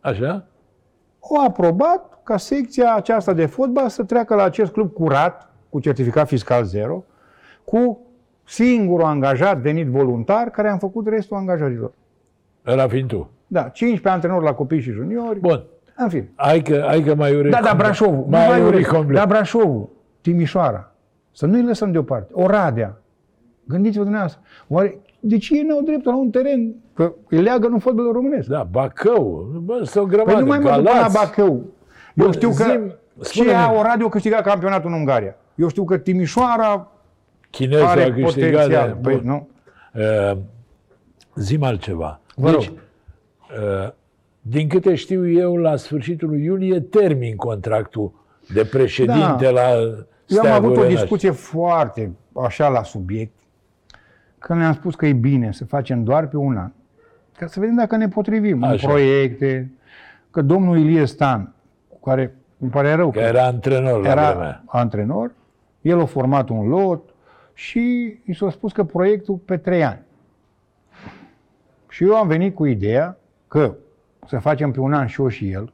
[0.00, 0.44] Așa?
[1.20, 6.26] o aprobat ca secția aceasta de fotbal să treacă la acest club curat, cu certificat
[6.26, 7.04] fiscal zero,
[7.64, 8.00] cu
[8.44, 11.92] singurul angajat venit voluntar, care am făcut restul angajărilor.
[12.66, 13.30] Ăla fiind tu.
[13.46, 15.38] Da, 15 antrenori la copii și juniori.
[15.40, 15.64] Bun.
[15.96, 16.30] În fine.
[16.36, 18.24] Hai că, hai că mai uri Da, da, Brașovul.
[18.28, 19.18] Mai Mai uri uri, complet.
[19.18, 19.88] da, Brașovul,
[20.20, 20.92] Timișoara.
[21.36, 22.32] Să nu-i lăsăm deoparte.
[22.34, 23.00] Oradea.
[23.64, 24.40] Gândiți-vă dumneavoastră.
[24.68, 26.74] Oare de ce ei n-au dreptul la un teren?
[26.94, 28.48] Că îi leagă în fotbalul românesc.
[28.48, 29.50] Da, Bacău.
[29.64, 30.32] Bă, sunt o grămadă.
[30.32, 31.14] Păi nu mai mă duc până la Galați.
[31.14, 31.64] Bacău.
[32.14, 32.94] Eu știu că Zi-mi,
[33.24, 33.52] și spune-mi.
[33.54, 35.36] ea Oradea a câștigat campionatul în Ungaria.
[35.54, 36.88] Eu știu că Timișoara
[37.50, 38.50] Chinezul a are câștigat.
[38.52, 38.88] potențial.
[38.88, 39.26] de- Păi, Bun.
[39.26, 39.48] nu?
[40.32, 40.36] Uh,
[41.34, 42.20] zi altceva.
[42.34, 42.76] Vă deci, rog.
[43.84, 43.92] uh,
[44.40, 48.12] din câte știu eu, la sfârșitul lui iulie termin contractul
[48.54, 49.50] de președinte Da.
[49.50, 49.68] la
[50.26, 51.00] Eu am Steagul avut o Renaș.
[51.00, 53.32] discuție foarte așa la subiect,
[54.38, 56.70] că ne-am spus că e bine să facem doar pe un an,
[57.38, 58.86] ca să vedem dacă ne potrivim în Așa.
[58.88, 59.72] proiecte,
[60.30, 61.54] că domnul Ilie Stan,
[61.88, 64.62] cu care îmi pare rău Că era antrenor la era vremea.
[64.66, 65.32] antrenor,
[65.80, 67.14] el a format un lot
[67.52, 67.80] și
[68.24, 70.00] i s-a spus că proiectul pe trei ani.
[71.88, 73.74] Și eu am venit cu ideea că
[74.26, 75.72] să facem pe un an și eu și el.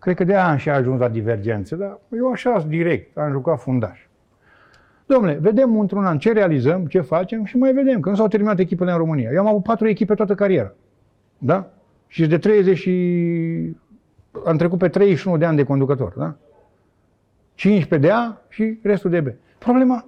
[0.00, 3.60] Cred că de aia am și ajuns la divergențe, dar eu așa direct, am jucat
[3.60, 4.08] fundaș.
[5.06, 8.58] Domnule, vedem într-un an ce realizăm, ce facem și mai vedem, că nu s-au terminat
[8.58, 9.30] echipele în România.
[9.32, 10.72] Eu am avut patru echipe toată cariera.
[11.38, 11.70] Da?
[12.06, 13.76] Și de 30 și...
[14.46, 16.36] Am trecut pe 31 de ani de conducător, da?
[17.54, 19.26] 15 de A și restul de B.
[19.58, 20.06] Problema,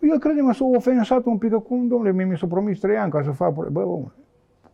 [0.00, 2.96] el crede mă s-a ofensat un pic, că cum, domnule, mie mi s-a promis 3
[2.96, 3.72] ani ca să fac, proiect.
[3.72, 4.12] bă, omule,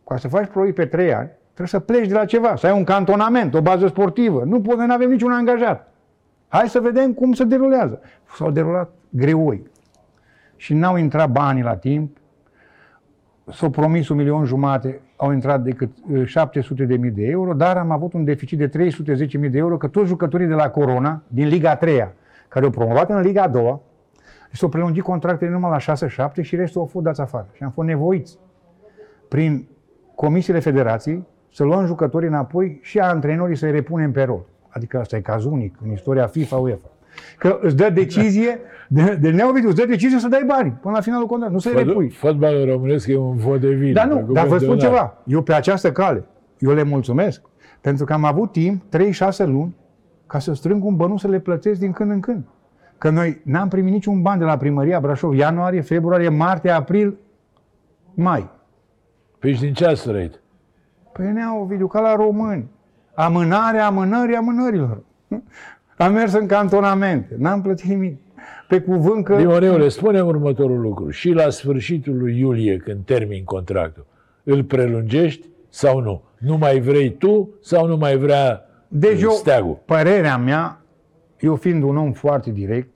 [0.09, 2.73] ca să faci proiect pe 3 ani, trebuie să pleci de la ceva, să ai
[2.73, 4.43] un cantonament, o bază sportivă.
[4.45, 5.93] Nu pot, noi nu avem niciun angajat.
[6.49, 8.01] Hai să vedem cum se derulează.
[8.37, 9.63] S-au derulat greoi.
[10.57, 12.17] Și n-au intrat banii la timp,
[13.53, 15.91] s-au promis un milion jumate, au intrat decât
[16.25, 19.77] 700 de mii de euro, dar am avut un deficit de 310 mii de euro,
[19.77, 22.09] că toți jucătorii de la Corona, din Liga a 3
[22.49, 23.81] care au promovat în Liga a 2
[24.53, 25.95] s-au prelungit contractele numai la
[26.31, 27.49] 6-7 și restul au fost dați afară.
[27.53, 28.39] Și am fost nevoiți
[29.29, 29.69] prin
[30.15, 31.25] comisiile federației
[31.57, 34.45] să luăm jucătorii înapoi și antrenorii să-i repunem pe rol.
[34.69, 36.91] Adică asta e caz unic în istoria FIFA UEFA.
[37.39, 41.01] Că îți dă decizie, de, de neovidiu, îți dă decizie să dai bani până la
[41.01, 42.11] finalul contractului, nu să-i repui.
[42.11, 43.93] Fotbalul românesc e un vodevil.
[43.93, 44.91] Dar nu, făcut dar vă pentru spun un an.
[44.91, 45.23] ceva.
[45.27, 46.25] Eu pe această cale,
[46.59, 47.43] eu le mulțumesc.
[47.81, 49.75] Pentru că am avut timp, 3-6 luni,
[50.27, 52.45] ca să strâng un bănuț să le plătesc din când în când.
[52.99, 57.17] Că noi n-am primit niciun ban de la primăria Brașov, ianuarie, februarie, martie, april,
[58.15, 58.51] mai.
[59.39, 60.41] Păi și din ce ați trăit?
[61.17, 62.69] Păi ne-au video ca la români.
[63.15, 65.03] Amânare, amânări, amânărilor.
[65.97, 68.21] Am mers în cantonamente, n-am plătit nimic.
[68.69, 69.37] Pe cuvânt că...
[69.37, 71.11] Dioneule, spune următorul lucru.
[71.11, 74.07] Și la sfârșitul lui iulie, când termin contractul,
[74.45, 76.23] îl prelungești sau nu?
[76.39, 79.79] Nu mai vrei tu sau nu mai vrea Deci eu, steagul?
[79.85, 80.81] părerea mea,
[81.41, 82.91] eu fiind un om foarte direct,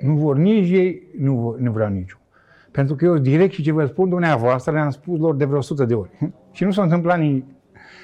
[0.00, 2.21] nu vor nici ei, nu, vor, nu vreau nici eu.
[2.72, 5.84] Pentru că eu direct și ce vă spun dumneavoastră le-am spus lor de vreo 100
[5.84, 6.10] de ori.
[6.50, 7.44] și nu s-a întâmplat nimic.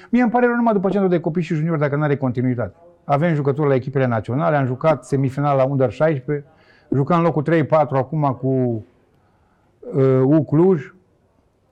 [0.09, 2.75] Mie îmi pare rău numai după centru de copii și juniori dacă nu are continuitate.
[3.03, 6.45] Avem jucători la echipele naționale, am jucat semifinal la Under 16,
[6.93, 8.47] jucam locul 3-4 acum cu
[9.93, 10.93] uh, U Cluj.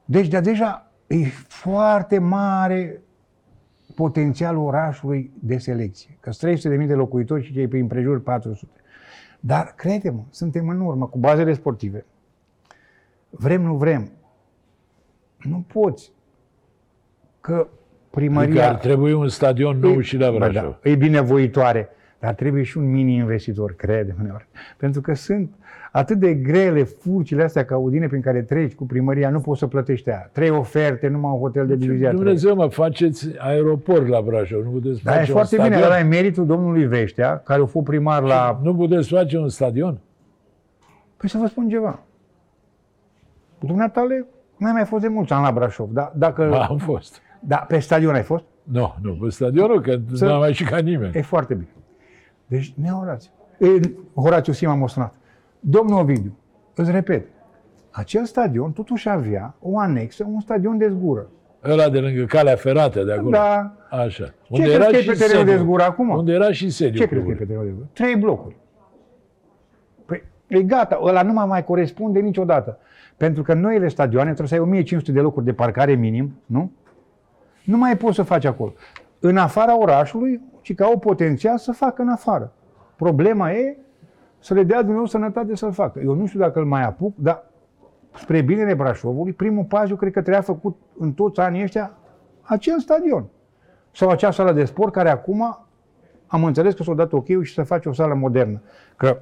[0.05, 3.01] Deci de deja e foarte mare
[3.95, 6.17] potențialul orașului de selecție.
[6.19, 8.71] Că 300.000 de locuitori și cei prin prejur 400.
[9.39, 12.05] Dar, crede-mă, suntem în urmă cu bazele sportive.
[13.29, 14.11] Vrem, nu vrem.
[15.37, 16.11] Nu poți.
[17.41, 17.67] Că
[18.09, 18.49] primăria...
[18.49, 20.77] Adică ar trebui un stadion nou E- și la Bă, Brașov.
[20.83, 21.89] da, e binevoitoare.
[22.19, 24.47] Dar trebuie și un mini-investitor, crede uneori.
[24.77, 25.51] Pentru că sunt
[25.91, 30.09] atât de grele furcile astea caudine prin care treci cu primăria, nu poți să plătești
[30.09, 30.29] aia.
[30.33, 32.19] Trei oferte, numai un hotel de divizia trei.
[32.19, 35.91] Dumnezeu mă, faceți aeroport la Brașov, nu puteți Dar face e un foarte bine, stadion?
[35.91, 38.59] ăla e meritul domnului Veștea, care a fost primar la...
[38.63, 39.99] Nu puteți face un stadion?
[41.17, 41.99] Păi să vă spun ceva.
[43.59, 44.25] Dumneatale,
[44.57, 46.11] n-ai mai fost de mulți ani la Brașov, da?
[46.15, 46.47] Dacă...
[46.49, 47.21] Ba, am fost.
[47.39, 48.43] Da, pe stadion ai fost?
[48.63, 51.11] Nu, nu, pe stadionul, că Să- nu am mai și ca nimeni.
[51.15, 51.69] E foarte bine.
[52.45, 53.31] Deci, ne Horațiu.
[53.59, 53.67] E,
[54.21, 55.13] Horațiu Sima m-a sunat.
[55.59, 56.37] Domnul Ovidiu,
[56.75, 57.25] îți repet,
[57.91, 61.27] acel stadion totuși avea o anexă, un stadion de zgură.
[61.63, 63.29] Ăla de lângă calea ferată de acolo.
[63.29, 63.75] Da.
[63.89, 64.33] Așa.
[64.51, 66.09] Ce crezi că e pe terenul de zgură acum?
[66.09, 67.37] Unde era și sediul Ce crezi că e clubului.
[67.37, 67.87] pe terenul de zgură?
[67.93, 68.55] Trei blocuri.
[70.05, 72.77] Păi, e gata, ăla nu mai mai corespunde niciodată.
[73.17, 76.71] Pentru că în noile stadioane trebuie să ai 1500 de locuri de parcare minim, nu?
[77.65, 78.73] Nu mai poți să faci acolo.
[79.19, 82.53] În afara orașului, ci că au potențial să facă în afară.
[82.95, 83.77] Problema e
[84.39, 85.99] să le dea Dumnezeu sănătate să-l facă.
[85.99, 87.43] Eu nu știu dacă îl mai apuc, dar
[88.13, 91.97] spre binele Brașovului, primul pas eu cred că trebuia făcut în toți anii ăștia
[92.41, 93.25] acel stadion.
[93.91, 95.67] Sau acea sală de sport care acum
[96.27, 98.61] am înțeles că s-a dat ok și să face o sală modernă.
[98.95, 99.19] Că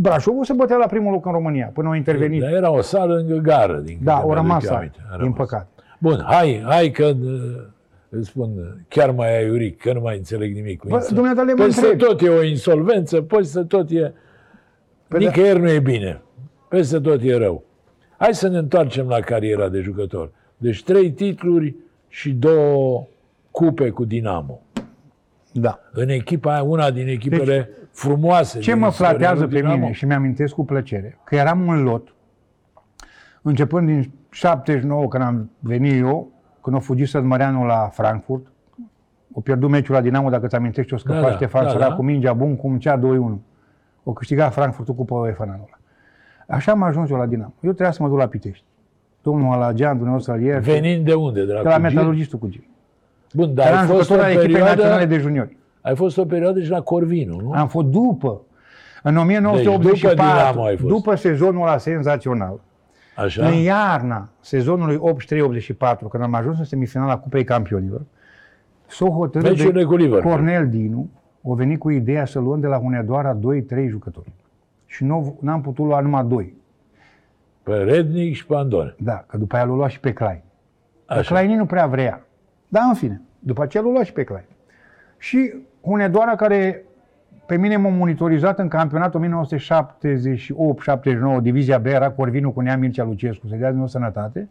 [0.00, 2.40] Brașovul se bătea la primul loc în România până au intervenit.
[2.40, 4.98] Dar era o sală lângă gară, din Da, câte o mi-aduc rămas eu sală, aminte.
[5.06, 5.36] A din rămas.
[5.36, 5.66] păcate.
[5.98, 7.40] Bun, hai, hai că uh,
[8.08, 11.54] îți spun, uh, chiar mai aiuric, că nu mai înțeleg nimic cu Bă, insol- dumneavoastră
[11.54, 12.08] le mă Peste întreb.
[12.08, 14.12] tot e o insolvență, peste tot e...
[15.08, 16.20] Păi Nicăieri nu e bine.
[16.68, 17.62] Peste tot e rău.
[18.16, 20.30] Hai să ne întoarcem la cariera de jucător.
[20.56, 21.74] Deci trei titluri
[22.08, 23.06] și două
[23.50, 24.60] cupe cu Dinamo.
[25.56, 25.80] Da.
[25.92, 28.58] În echipa aia, una din echipele frumoase.
[28.58, 29.76] Ce din mă istoria flatează lui pe Dinamo.
[29.78, 32.14] mine și mi-amintesc cu plăcere, că eram un lot,
[33.42, 38.46] începând din 79, când am venit eu, când a fugit Sădmăreanu la Frankfurt,
[39.32, 41.88] o pierdut meciul la Dinamo, dacă ți amintești, o scăpa Da, da, Ștefan da, Sărac
[41.88, 41.94] da.
[41.94, 43.00] cu mingea bun, cum cea 2-1.
[44.04, 45.78] O câștigat Frankfurtul cu UEFA în anul ăla.
[46.56, 47.52] Așa am ajuns eu la Dinamo.
[47.60, 48.64] Eu trebuia să mă duc la Pitești.
[49.22, 51.44] Domnul Alagean, Dumnezeu să-l ierte, Venind de unde?
[51.44, 51.82] De la, de la Cugin?
[51.94, 52.68] metalurgistul cu Gil.
[53.34, 55.56] Bun, dar Eram ai fost, o jucător al echipei naționale perioadă, de juniori.
[55.80, 57.52] ai fost o perioadă și la Corvinu, nu?
[57.52, 58.40] Am fost după.
[59.02, 60.92] În Deci, după 1984, Dinamo ai fost.
[60.94, 62.60] după sezonul ăla senzațional,
[63.16, 63.46] Așa?
[63.46, 68.00] în iarna sezonului 83-84, când am ajuns în semifinala Cupei Campionilor,
[68.86, 70.34] s-o hotărât Meciurile de cu Liverpool.
[70.34, 71.08] Cornel Dinu,
[71.42, 73.40] o venit cu ideea să luăm de la Hunedoara 2-3
[73.88, 74.32] jucători.
[74.86, 76.54] Și nu n-am putut lua numai 2.
[77.62, 78.94] Pe Rednic și pe Andone.
[78.98, 80.42] Da, că după aia l-a luat și pe Klein.
[81.06, 81.34] Dar Așa.
[81.34, 82.26] Klein nu prea vrea.
[82.68, 84.46] Dar în fine, după aceea l-a luat și pe Klein.
[85.18, 86.84] Și Hunedoara care
[87.46, 89.46] pe mine m-a monitorizat în campionatul
[91.38, 94.48] 1978-79, divizia B, era Corvinu cu Nea Mircea Lucescu, să dea din sănătate,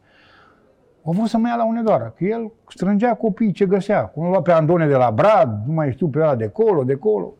[1.05, 4.05] a vrut să mă ia la Hunedoara, că el strângea copiii ce găsea.
[4.05, 6.95] Cum lua pe Andone de la Brad, nu mai știu pe ăla de colo, de
[6.95, 7.33] colo.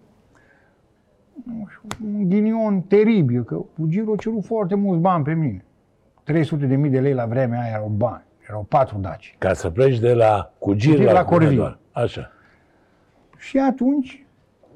[1.44, 5.66] Nu știu, Un ghinion teribil, că Giro a cerut foarte mulți bani pe mine.
[6.24, 8.24] 300 de mii de lei la vremea aia erau bani.
[8.54, 9.36] Erau patru daci.
[9.38, 11.48] Ca să pleci de la Cugir Cugir la, la Corvin.
[11.48, 11.80] Hunedoara.
[11.92, 12.32] Așa.
[13.38, 14.26] Și atunci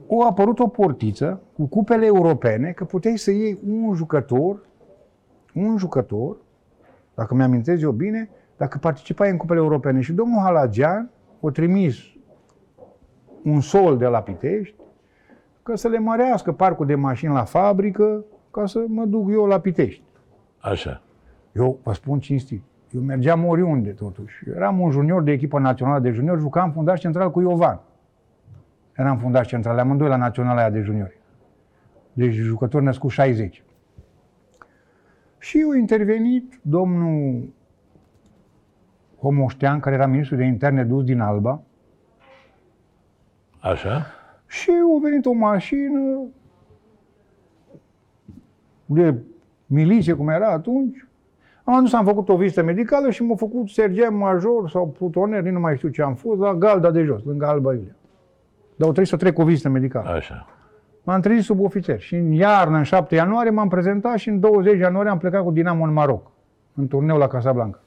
[0.10, 4.66] a apărut o portiță cu cupele europene, că puteai să iei un jucător,
[5.54, 6.38] un jucător,
[7.16, 10.02] dacă mi-amintez eu bine, dacă participai în cupele europene.
[10.02, 11.10] Și domnul Halagian
[11.42, 11.98] a trimis
[13.44, 14.76] un sol de la Pitești,
[15.64, 19.60] ca să le mărească parcul de mașini la fabrică, ca să mă duc eu la
[19.60, 20.04] Pitești.
[20.58, 21.02] Așa.
[21.52, 22.64] Eu vă spun cinstit.
[22.92, 24.44] Eu mergeam oriunde, totuși.
[24.48, 27.80] Eu eram un junior de echipă națională de juniori, jucam fundaș central cu Iovan.
[28.96, 31.20] Eram fundaș central, amândoi la naționala aia de juniori.
[32.14, 33.64] Deci jucător născut 60.
[35.38, 37.50] Și a intervenit domnul
[39.20, 41.62] Homoștean, care era ministru de interne dus din Alba,
[43.60, 44.06] Așa.
[44.48, 46.20] și a venit o mașină
[48.86, 49.16] de
[49.66, 51.07] miliție, cum era atunci.
[51.68, 55.54] Am adus, am făcut o vizită medicală și m-a făcut sergent major sau plutoner, nici
[55.54, 57.96] nu mai știu ce am fost, la Galda de jos, lângă Alba Iulia.
[58.76, 60.10] Dar o trebuie să trec o vizită medicală.
[60.10, 60.48] Așa.
[61.04, 64.80] M-am trezit sub ofițer și în iarnă, în 7 ianuarie, m-am prezentat și în 20
[64.80, 66.32] ianuarie am plecat cu Dinamo în Maroc,
[66.76, 67.80] în turneu la Casablanca.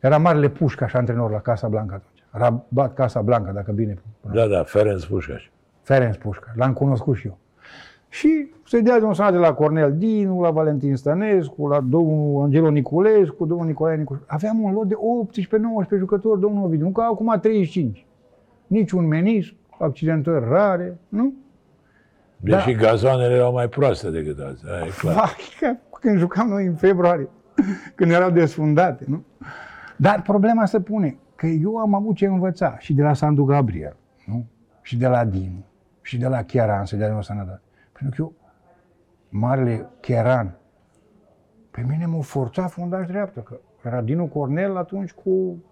[0.00, 2.24] Era marele pușca așa antrenor la Casablanca atunci.
[2.30, 3.98] Rabat Casablanca, dacă bine.
[4.32, 5.50] Da, da, Ferenc Pușcaș.
[5.82, 6.54] Ferenc Pușcaș.
[6.54, 7.38] L-am cunoscut și eu.
[8.08, 12.70] Și se dea de un de la Cornel Dinu, la Valentin Stănescu, la domnul Angelo
[12.70, 14.26] Niculescu, domnul Nicolae Niculescu.
[14.28, 14.94] Aveam un lot de
[15.94, 18.06] 18-19 jucători, domnul Ovidiu, nu ca acum 35.
[18.66, 21.34] Niciun menisc, accidentări rare, nu?
[22.36, 24.64] Deși gazoanele erau mai proaste decât azi.
[24.70, 25.14] Aia e clar.
[25.14, 27.28] Vai, că când jucam noi în februarie,
[27.96, 29.24] când erau desfundate, nu?
[29.96, 33.96] Dar problema se pune că eu am avut ce învăța și de la Sandu Gabriel,
[34.26, 34.46] nu?
[34.82, 35.64] Și de la Dinu,
[36.02, 37.60] și de la Cheran să dea o sănătate.
[37.98, 38.32] Pentru că eu,
[39.28, 40.56] marele Cheran,
[41.70, 45.62] pe mine m-a forțat fundaș dreaptă, că era Dinu Cornel atunci cu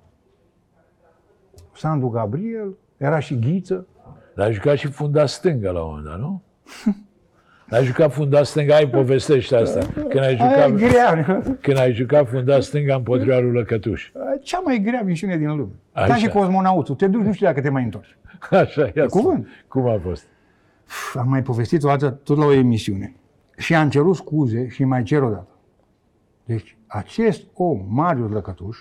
[1.75, 3.87] Sandu Gabriel, era și Ghiță.
[4.35, 6.43] Dar a jucat și fundaș stângă la un moment dat, nu?
[7.71, 9.81] A jucat fundaș stângă, ai povestește asta.
[9.95, 11.43] Când ai Aia e jucat, grea.
[11.61, 14.11] când ai jucat fundaș stângă împotriva lui Lăcătuș.
[14.43, 15.73] Cea mai grea misiune din lume.
[15.93, 16.07] Așa.
[16.07, 16.95] Ca și cosmonautul.
[16.95, 18.17] Te duci, nu știu dacă te mai întorci.
[18.51, 19.09] Așa, ia cuvânt.
[19.09, 19.47] spune.
[19.69, 20.27] Cum a fost?
[20.85, 23.15] Pf, Am mai povestit o dată tot la o emisiune.
[23.57, 25.49] Și am cerut scuze și îi mai cer o dată.
[26.45, 28.79] Deci, acest om, Marius Lăcătuș,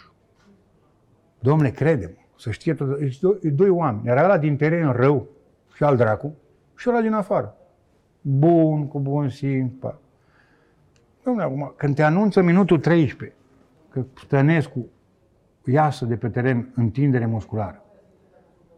[1.39, 4.07] domnule, crede să știe tot, deci doi, doi oameni.
[4.07, 5.27] Era ăla din teren rău
[5.73, 6.35] și al dracu
[6.75, 7.55] și ăla din afară.
[8.21, 9.73] Bun, cu bun simț.
[9.79, 9.99] Pa.
[11.23, 13.37] Domnule, acum, când te anunță minutul 13
[13.89, 14.87] că Stănescu
[15.65, 17.82] iasă de pe teren întindere musculară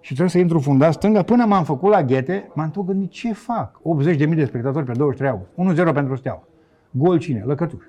[0.06, 3.34] și trebuie să intru fundat stânga, până m-am făcut la ghete, m-am tot gândit ce
[3.34, 3.82] fac.
[4.03, 5.82] 80.000 de spectatori pe 23 august.
[5.89, 6.47] 1-0 pentru Steaua.
[6.91, 7.43] Gol cine?
[7.45, 7.84] Lăcătuș.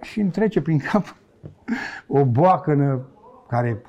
[0.00, 1.16] Și îmi trece prin cap
[2.18, 3.06] o boacănă
[3.48, 3.82] care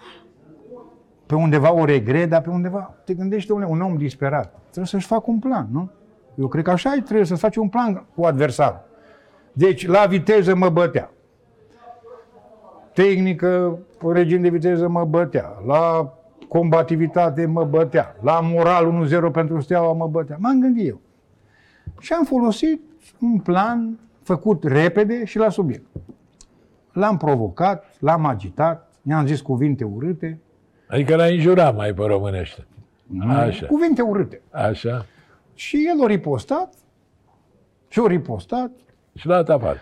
[1.25, 4.59] pe undeva o regret, dar pe undeva te gândești, domnule, un om disperat.
[4.61, 5.91] Trebuie să-și facă un plan, nu?
[6.35, 8.81] Eu cred că așa e, trebuie să-ți faci un plan cu adversarul.
[9.53, 11.11] Deci, la viteză mă bătea.
[12.97, 13.79] Tehnică,
[14.11, 15.61] regim de viteză mă bătea.
[15.65, 16.13] La
[16.47, 18.15] combativitate mă bătea.
[18.21, 20.37] La moral 1-0 pentru steaua mă bătea.
[20.39, 20.99] M-am gândit eu.
[21.99, 22.81] Și am folosit
[23.19, 25.85] un plan făcut repede și la subiect.
[26.91, 30.39] L-am provocat, l-am agitat, i-am zis cuvinte urâte.
[30.87, 32.67] Adică l-a înjurat mai pe românește.
[33.29, 34.41] Așa, Cuvinte urâte.
[34.51, 35.05] așa.
[35.53, 36.73] Și el a ripostat
[37.87, 38.71] și a ripostat.
[39.15, 39.77] Și l-a dat afară.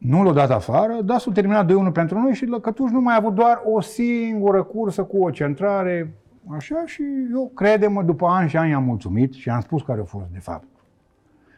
[0.00, 3.16] Nu l-a dat afară, dar s-a terminat 2-1 pentru noi și Lăcătuș nu mai a
[3.16, 6.14] avut doar o singură cursă cu o centrare.
[6.56, 10.04] Așa și eu, crede-mă, după ani și ani am mulțumit și am spus care a
[10.04, 10.64] fost de fapt.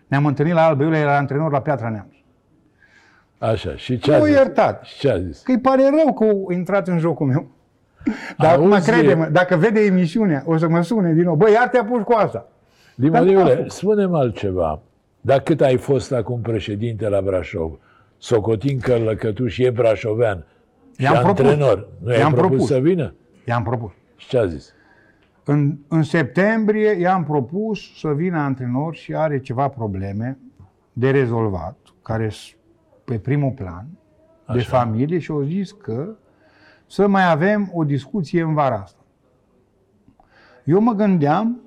[0.07, 2.13] Ne-am întâlnit la Alba Iulia, era antrenor la Piatra Neamț.
[3.39, 3.77] Așa.
[3.77, 4.35] Și ce a Nu zis?
[4.35, 4.85] iertat.
[4.85, 5.41] Și ce a zis?
[5.43, 7.47] Că îi pare rău că a intrat în jocul meu.
[8.39, 11.35] Dar acum Auzi- crede-mă, dacă vede emisiunea, o să mă sune din nou.
[11.35, 12.47] Băi, iar te apuci cu asta.
[12.95, 14.81] Dimoniule, spune-mi altceva.
[15.21, 17.79] Dar cât ai fost acum președinte la Brașov,
[18.23, 20.47] socotind că Lăcătuș e brașovean
[20.97, 21.39] și I-am propus.
[21.39, 22.69] antrenor, nu i-ai I-am propus, propus.
[22.69, 23.15] să vină?
[23.47, 23.91] I-am propus.
[24.17, 24.73] Și ce a zis?
[25.45, 30.39] În, în septembrie i-am propus să vină antrenor și are ceva probleme
[30.93, 32.57] de rezolvat, care sunt
[33.05, 33.87] pe primul plan,
[34.53, 34.79] de Așa.
[34.79, 36.15] familie și au zis că
[36.87, 39.01] să mai avem o discuție în vara asta.
[40.65, 41.61] Eu mă gândeam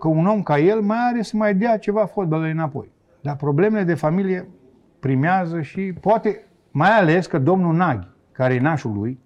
[0.00, 2.92] că un om ca el mai are să mai dea ceva fotbalului înapoi.
[3.20, 4.48] Dar problemele de familie
[5.02, 9.18] primează și poate, mai ales că domnul Naghi, care e nașul lui,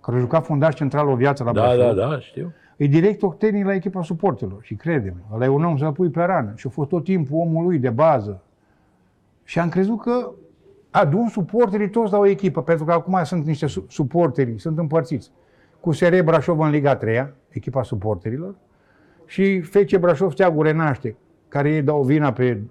[0.00, 2.52] care a jucat fundaș central o viață la Da, Brașov, da, da, știu.
[2.76, 6.22] E director tehnic la echipa suportelor și crede-mă, ăla e un om să-l pui pe
[6.22, 8.42] rană și a fost tot timpul omul lui de bază.
[9.44, 10.30] Și am crezut că
[10.90, 15.30] adun suporterii toți la o echipă, pentru că acum sunt niște su- suporteri, sunt împărțiți.
[15.80, 18.54] Cu SR Brașov în Liga 3 echipa suporterilor,
[19.26, 21.16] și FC Brașov Steagul Renaște,
[21.48, 22.62] care ei dau vina pe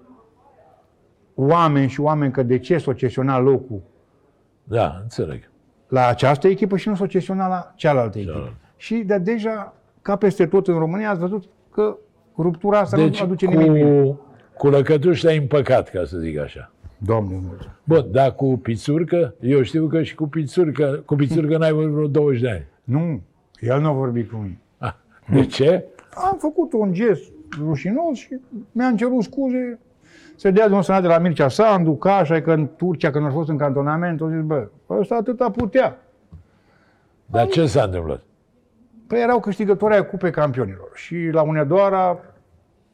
[1.36, 3.82] oameni și oameni că de ce s-o cesiona locul
[4.64, 5.50] Da, înțeleg.
[5.88, 8.34] la această echipă și nu s-o cesiona la cealaltă echipă.
[8.34, 8.56] Cealaltă.
[8.78, 11.98] Și de deja, ca peste tot în România, ați văzut că
[12.38, 14.02] ruptura asta Deci nu aduce nimic bine.
[14.04, 14.20] cu,
[14.58, 16.72] cu Lăcătuș te-ai împăcat, ca să zic așa.
[16.98, 17.70] Domnul mulțumesc.
[17.84, 22.08] Bun, dar cu Pițurcă, eu știu că și cu Pițurcă, cu Pițurcă n-ai vorbit vreo
[22.08, 22.66] 20 de ani.
[22.84, 23.22] Nu,
[23.60, 24.60] el nu a vorbit cu mine.
[24.78, 24.94] Ah,
[25.32, 25.86] de ce?
[26.30, 28.40] Am făcut un gest rușinos și
[28.72, 29.80] mi-am cerut scuze
[30.36, 33.30] să dea de un senat de la Mircea Sandu, Cașa, că în Turcia, când a
[33.30, 36.00] fost în cantonament, au zis, bă, ăsta atâta putea.
[37.26, 38.24] Dar ce s-a întâmplat?
[39.08, 42.20] Păi erau câștigători ai Cupei Campionilor și la Unedoara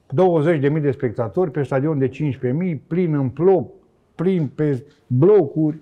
[0.08, 3.74] 20.000 de spectatori pe stadion de 15.000, plin în plop,
[4.16, 5.78] plin pe blocuri.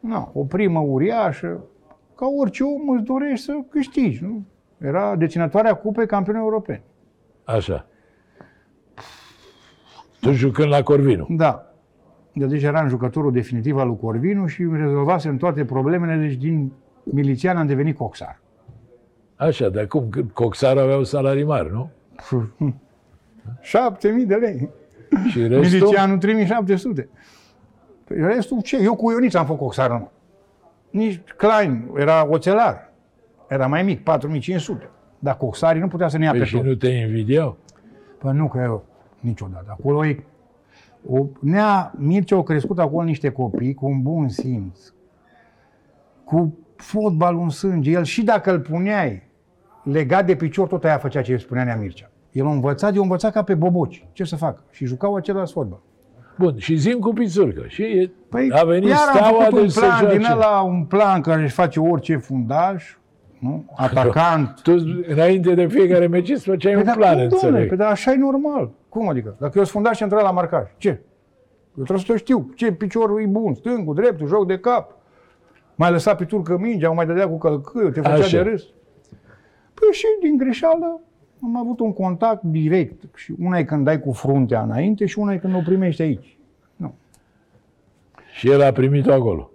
[0.00, 1.64] Na, o primă uriașă.
[2.16, 4.42] Ca orice om îți dorești să câștigi, nu?
[4.78, 6.82] Era deținătoarea Cupei Campionilor Europeni.
[7.44, 7.86] Așa.
[10.20, 11.26] Tu jucând la Corvinu.
[11.30, 11.64] Da.
[12.32, 16.72] De deci eram jucătorul definitiv al lui Corvinu și îmi rezolvasem toate problemele, deci din
[17.04, 18.40] milițian am devenit coxar.
[19.36, 20.08] Așa, dar cum?
[20.08, 21.90] Că Coxar aveau salarii mari, nu?
[23.62, 24.68] 7.000 de lei.
[25.28, 25.78] Și restul?
[25.78, 27.08] Milicianul 3700.
[28.04, 28.78] Păi restul ce?
[28.82, 30.10] Eu cu Ionița am făcut coxar numai.
[30.90, 32.92] Nici Klein era oțelar.
[33.48, 34.90] Era mai mic, 4500.
[35.18, 36.64] Dar coxarii nu putea să ne ia Păi pe și tot.
[36.64, 37.56] nu te invidiau?
[38.18, 38.84] Păi nu, că eu
[39.20, 39.66] niciodată.
[39.68, 40.24] Acolo e...
[41.10, 44.78] O, Nea Mircea a crescut acolo niște copii cu un bun simț.
[46.24, 47.90] Cu fotbalul în sânge.
[47.90, 49.22] El și dacă îl puneai
[49.82, 52.10] legat de picior, tot aia făcea ce spunea Nea Mircea.
[52.32, 54.06] El a învățat, eu învățat ca pe boboci.
[54.12, 54.62] Ce să facă?
[54.70, 55.80] Și jucau același fotbal.
[56.38, 57.64] Bun, și zim cu pițurcă.
[57.66, 60.32] Și e- Păi, a venit iar am steaua făcut de un să plan din joace.
[60.34, 62.96] ăla, un plan care își face orice fundaș,
[63.38, 63.64] nu?
[63.76, 64.60] atacant.
[64.62, 64.72] Tu,
[65.08, 67.46] înainte de fiecare meciș, îți făceai un dar plan, cum, domnule?
[67.46, 67.68] înțeleg.
[67.68, 68.70] Păi, dar așa e normal.
[68.90, 69.36] Cum adică?
[69.38, 70.88] Dacă eu sunt fundaș central la marcaj, ce?
[71.78, 74.96] Eu trebuie să știu ce piciorul e bun, stângul, dreptul, joc de cap.
[75.74, 78.42] Mai lăsat pe turcă mingea, mai dădea cu călcâiul, te făcea Așa.
[78.42, 78.62] de râs.
[79.74, 81.00] Păi și din greșeală
[81.42, 83.16] am avut un contact direct.
[83.16, 86.38] Și una e când dai cu fruntea înainte și una e când o primești aici.
[88.32, 89.50] Și el a primit-o acolo.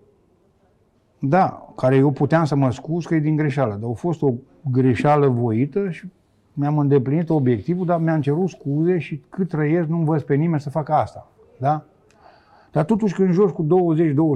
[1.19, 4.33] Da, care eu puteam să mă scuz că e din greșeală, dar a fost o
[4.71, 6.07] greșeală voită și
[6.57, 10.69] mi-am îndeplinit obiectivul, dar mi-am cerut scuze și cât trăiesc nu învăț pe nimeni să
[10.69, 11.27] facă asta.
[11.57, 11.83] Da?
[12.71, 13.67] Dar totuși când joci cu 20-25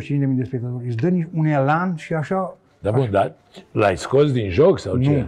[0.07, 2.57] de mii de spectatori, îți dă nici un elan și așa...
[2.79, 3.33] Dar bun, dar
[3.71, 5.09] l-ai scos din joc sau ce?
[5.09, 5.27] Nu.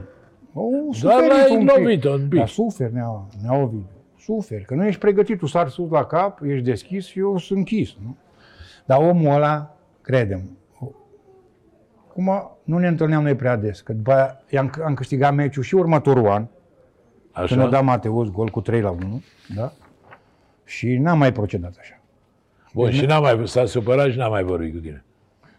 [0.61, 0.69] O,
[1.01, 1.75] Doar suferit l-ai un pic.
[1.77, 2.37] lovit un pic.
[2.39, 3.85] Dar suferi, nea, nea Ovidiu.
[4.19, 7.57] Suferi, că nu ești pregătit, tu sari sus la cap, ești deschis și eu sunt
[7.57, 7.95] închis.
[8.03, 8.15] Nu?
[8.85, 10.57] Dar omul ăla, credem,
[12.09, 15.75] acum nu ne întâlneam noi prea des, că după aia i-am, am câștigat meciul și
[15.75, 16.45] următorul an,
[17.33, 17.71] când a Așa?
[17.71, 19.21] dat Mateus gol cu 3 la 1,
[19.55, 19.71] da?
[20.63, 21.99] Și n-am mai procedat așa.
[22.73, 25.03] Bun, și n-a mai, s-a supărat și n-a mai vorbit cu tine.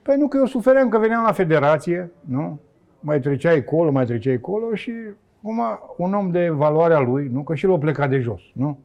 [0.03, 2.61] Păi nu că eu sufeream că veneam la federație, nu?
[3.01, 4.93] Mai treceai colo, mai treceai colo și
[5.43, 5.61] acum
[5.97, 7.43] un om de valoarea lui, nu?
[7.43, 8.79] Că și l-a plecat de jos, nu?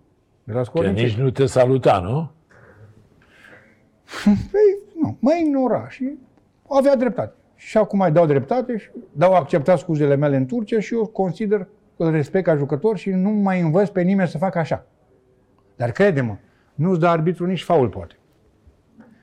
[0.44, 1.04] De la Că Scornice.
[1.04, 2.32] nici nu te saluta, nu?
[4.52, 6.10] Păi, nu, mă ignora și
[6.70, 7.34] avea dreptate.
[7.56, 11.60] Și acum mai dau dreptate și dau acceptat scuzele mele în Turcia și eu consider
[11.60, 11.68] că
[11.98, 14.86] îl respect ca jucător și nu mai învăț pe nimeni să facă așa.
[15.76, 16.36] Dar crede-mă,
[16.76, 18.16] nu-ți dă arbitru nici faul, poate.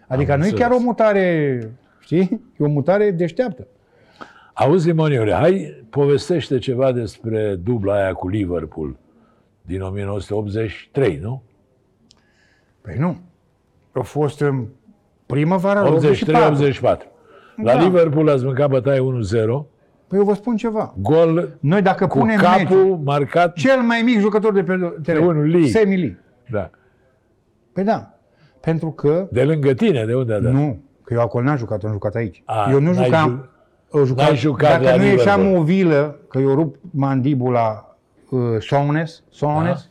[0.09, 0.69] Adică Am nu e înțeles.
[0.69, 1.59] chiar o mutare,
[2.01, 2.41] știi?
[2.59, 3.67] E o mutare deșteaptă.
[4.55, 8.97] Auzi, Limoniule, hai povestește ceva despre dubla aia cu Liverpool
[9.63, 11.43] din 1983, nu?
[12.81, 13.17] Păi nu.
[13.93, 14.67] A fost în
[15.27, 16.65] primăvara 84.
[16.65, 16.81] 83-84.
[17.57, 17.83] La Da.
[17.83, 19.65] Liverpool ați mâncat bătaie 1-0,
[20.07, 20.95] Păi eu vă spun ceva.
[21.01, 23.55] gol Noi dacă cu punem capul meciul, marcat.
[23.55, 25.67] cel mai mic jucător de pe teren, unul, Lee.
[25.69, 26.19] Semi Lee.
[26.51, 26.71] Da.
[27.73, 28.15] Păi da.
[28.61, 30.53] Pentru că De lângă tine, de unde a dat?
[30.53, 32.43] Nu, că eu acolo n-am jucat, am jucat aici.
[32.45, 33.49] A, eu nu n-ai jucam,
[33.93, 35.63] eu jucam n-ai jucat dacă la nu ieșeam Liverpool.
[35.63, 37.97] o vilă, că eu rup mandibula
[38.31, 39.91] uh, Sones, Sones,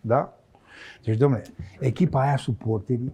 [0.00, 0.32] da?
[1.04, 1.42] Deci, domnule,
[1.78, 3.12] echipa aia, suporterii,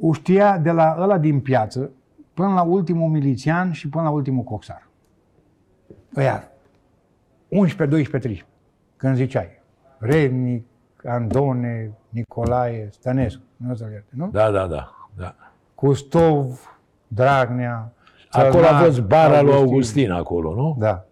[0.00, 1.90] o știa de la ăla din piață
[2.34, 4.88] până la ultimul milițian și până la ultimul coxar.
[6.16, 6.50] Ăia,
[7.48, 8.46] 11, 12, 13,
[8.96, 9.60] când ziceai,
[9.98, 10.64] Rednic,
[11.04, 14.28] Andone, Nicolae, Stănescu, nu să ierte, nu?
[14.32, 15.08] Da, da, da.
[15.16, 15.34] da.
[15.74, 16.76] Custov,
[17.08, 17.92] Dragnea,
[18.30, 20.76] Acolo a Țărnar, fost bara lui Augustin, acolo, nu?
[20.78, 21.04] Da.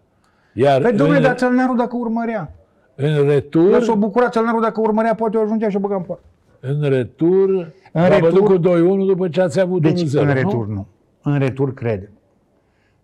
[0.53, 2.51] Iar Păi, domnule, în, dar Țărnarul dacă urmărea.
[2.95, 6.01] în El retur, s-a bucurat Țărnarul dacă urmărea, poate o ajungea și o băga în
[6.01, 6.23] poartă.
[6.59, 10.27] în retur, În v-a retur- bătut cu 2-1 după ce ați avut Deci, 1-0, în
[10.27, 10.33] nu?
[10.33, 10.87] retur, nu?
[11.21, 12.09] În retur, credem.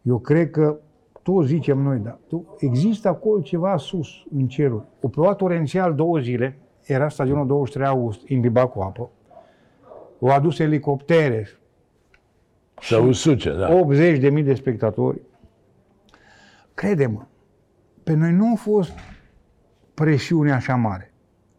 [0.02, 0.76] Eu cred că
[1.32, 4.08] toți zicem noi, dar tu, există acolo ceva sus,
[4.38, 4.86] în cerul.
[5.02, 9.10] O plouat torențial două zile, era stadionul 23 august, imbibat cu apă.
[10.22, 11.48] Au adus elicoptere,
[12.82, 13.74] Să usuce, da.
[13.74, 15.22] 80 de mii de spectatori.
[16.74, 17.26] Crede-mă,
[18.04, 18.92] pe noi nu a fost
[19.94, 21.14] presiune așa mare.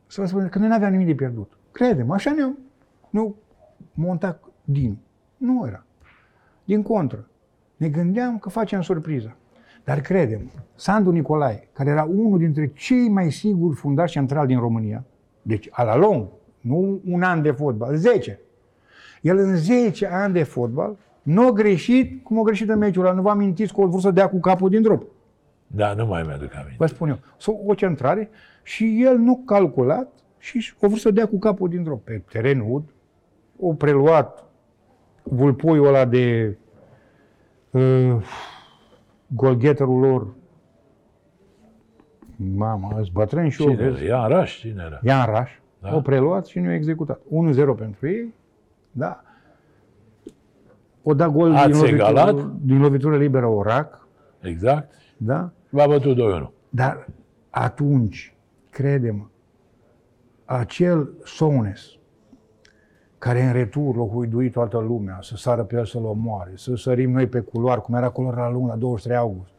[0.06, 1.58] Să vă spun că noi nu aveam nimic de pierdut.
[1.72, 2.58] Crede-mă, așa ne-am
[3.10, 3.20] ne
[3.94, 4.98] montat din.
[5.36, 5.86] Nu era.
[6.64, 7.28] Din contră.
[7.76, 9.36] Ne gândeam că facem surpriză.
[9.88, 15.04] Dar credem, Sandu Nicolae, care era unul dintre cei mai siguri fundași centrali din România,
[15.42, 16.28] deci a la lung,
[16.60, 18.40] nu un an de fotbal, 10.
[19.22, 23.14] El în 10 ani de fotbal nu a greșit cum a greșit în meciul ăla.
[23.14, 25.06] Nu vă amintiți că o vrut să dea cu capul din drop.
[25.66, 26.76] Da, nu mai mi-aduc aminte.
[26.78, 27.18] Vă spun eu.
[27.36, 28.30] Sau o centrare
[28.62, 32.04] și el nu calculat și o vrut să dea cu capul din drop.
[32.04, 32.84] Pe teren ud,
[33.58, 34.44] o preluat
[35.22, 36.56] vulpoiul ăla de
[37.70, 38.22] uh,
[39.28, 40.26] golgheterul lor.
[42.36, 43.92] Mama, îți bătrân și eu, Cine era?
[43.92, 44.04] vezi?
[44.04, 44.98] Ia Raș, cine era?
[45.02, 45.50] Ian Raș.
[45.80, 45.88] Da.
[45.88, 45.96] Da.
[45.96, 47.20] O preluat și nu i-a executat.
[47.20, 48.34] 1-0 pentru ei.
[48.90, 49.22] Da.
[51.02, 52.52] O da gol Ați din lovitură, egalat?
[52.60, 54.06] din lovitură liberă Orac.
[54.40, 54.92] Exact.
[55.16, 55.50] Da.
[55.70, 56.48] V-a bătut 2-1.
[56.70, 57.06] Dar
[57.50, 58.34] atunci,
[58.70, 59.24] crede-mă,
[60.44, 61.97] acel Sones,
[63.18, 67.10] care în retur l-a huiduit toată lumea, să sară pe el să-l omoare, să sărim
[67.10, 69.52] noi pe culoar, cum era culoar la lung, la 23 august.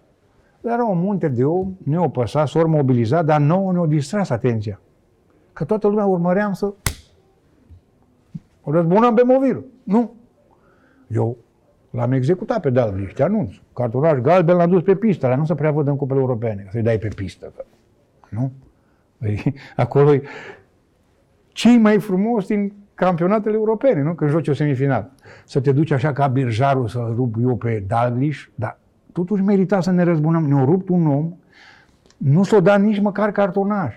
[0.62, 4.82] Era un munte de om, ne-o păsat, s-au mobilizat, dar nouă ne-o distras atenția.
[5.54, 6.74] Că toată lumea urmăream să
[8.62, 9.66] o răzbunăm pe mobil.
[9.84, 10.14] Nu.
[11.08, 11.38] Eu
[11.90, 13.54] L-am executat pe Dalglish, te anunț.
[13.74, 16.82] Cartonaș galben l-am dus pe pistă, la nu se prea văd în cupele europene, să-i
[16.82, 17.52] dai pe pistă.
[17.56, 17.64] Că,
[18.30, 18.52] nu?
[19.18, 20.22] Păi, acolo e
[21.48, 24.14] cei mai frumos din campionatele europene, nu?
[24.14, 25.10] Când joci o semifinal.
[25.46, 28.78] Să te duci așa ca birjarul să-l rup eu pe Dalglish, dar
[29.14, 30.46] totuși merita să ne răzbunăm.
[30.46, 31.34] Ne-a rupt un om,
[32.18, 33.96] nu s-o dat nici măcar cartonaș.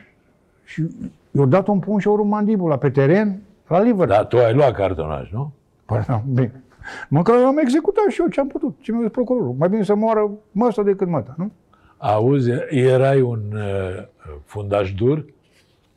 [0.65, 0.87] Și
[1.31, 4.09] i-a dat un pun și o rupt mandibula pe teren, la Liverpool.
[4.09, 5.53] Dar tu ai luat cartonaj, nu?
[5.85, 6.63] Păi, da, bine.
[7.09, 9.55] Măcar am executat și eu ce am putut, ce mi-a zis procurorul.
[9.59, 11.53] Mai bine să moară măsta decât măta, nu?
[11.97, 14.05] Auzi, erai un uh,
[14.45, 15.25] fundaș dur?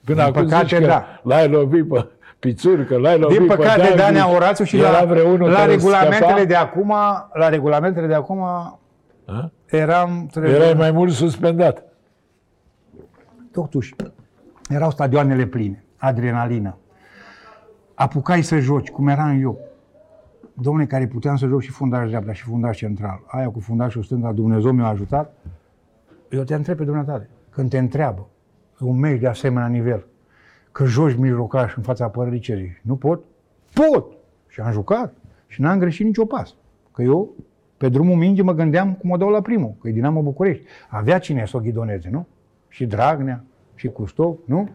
[0.03, 1.05] Până Din acum păcate, zici că da.
[1.23, 2.07] l-ai lovit pe
[2.39, 5.71] pițurcă, l-ai lovit Din pe păcate, Dalglish, Dania Orațiu și era la, vreunul la care
[5.71, 6.43] regulamentele scăpa?
[6.43, 6.93] de acum,
[7.33, 9.51] la regulamentele de acum, A?
[9.65, 10.29] eram...
[10.35, 11.83] Erai mai mult suspendat.
[13.51, 13.95] Totuși,
[14.69, 16.77] erau stadioanele pline, adrenalină.
[17.95, 19.59] Apucai să joci, cum eram eu.
[20.53, 23.23] Domnule, care puteam să joc și fundaș dreapta și fundaș central.
[23.27, 25.33] Aia cu fundașul stânga, Dumnezeu mi-a ajutat.
[26.29, 28.27] Eu te întreb pe dumneavoastră, când te întreabă
[28.79, 30.05] un meci de asemenea nivel,
[30.75, 32.81] că joci mijlocaș în fața apărării ce zici?
[32.81, 33.23] Nu pot?
[33.73, 34.11] Pot!
[34.47, 35.13] Și am jucat
[35.47, 36.55] și n-am greșit nicio pas.
[36.91, 37.33] Că eu,
[37.77, 40.63] pe drumul mingi, mă gândeam cum o dau la primul, că e Dinamo București.
[40.89, 42.27] Avea cine să o ghidoneze, nu?
[42.67, 43.43] Și Dragnea,
[43.75, 44.69] și Custov, nu?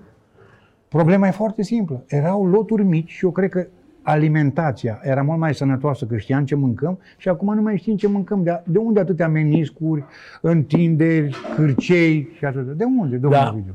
[0.89, 2.05] Problema e foarte simplă.
[2.07, 3.67] Erau loturi mici și eu cred că
[4.03, 8.09] alimentația era mult mai sănătoasă, că știam ce mâncăm și acum nu mai știm ce
[8.09, 8.43] mâncăm.
[8.43, 10.05] De, de unde atâtea meniscuri,
[10.41, 12.77] întinderi, cârcei și atât?
[12.77, 13.75] De unde, domnule Da, Ovidiu?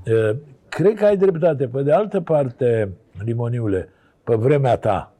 [0.79, 1.67] Uh, cred că ai dreptate.
[1.67, 2.89] Pe de altă parte,
[3.23, 3.89] Limoniule,
[4.23, 5.13] pe vremea ta,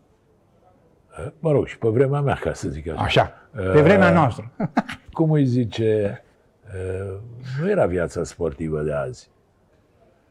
[1.20, 3.34] uh, mă rog, și pe vremea mea, ca să zic așa, Așa,
[3.74, 4.52] pe vremea noastră.
[5.14, 6.24] cum îi zice,
[6.66, 7.18] uh,
[7.62, 9.30] nu era viața sportivă de azi.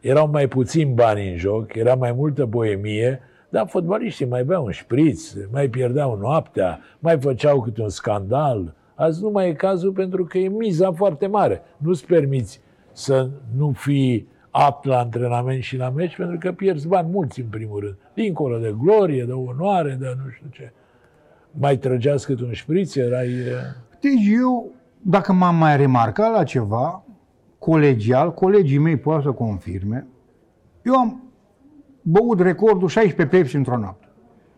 [0.00, 4.70] Erau mai puțini bani în joc, era mai multă boemie, dar fotbaliștii mai beau un
[4.70, 8.74] șpriț, mai pierdeau noaptea, mai făceau câte un scandal.
[8.94, 11.62] Azi nu mai e cazul pentru că e miza foarte mare.
[11.76, 12.60] Nu-ți permiți
[12.92, 17.46] să nu fii apt la antrenament și la meci pentru că pierzi bani mulți în
[17.46, 17.96] primul rând.
[18.14, 20.72] Dincolo de glorie, de onoare, de nu știu ce.
[21.50, 23.26] Mai trăgeați cât un șpriț, erai...
[23.26, 23.54] uh,
[24.00, 27.02] Deci eu, dacă m-am mai remarcat la ceva,
[27.58, 30.06] colegial, colegii mei poate să confirme,
[30.82, 31.22] eu am
[32.02, 34.08] băut recordul 16 Pepsi într-o noapte.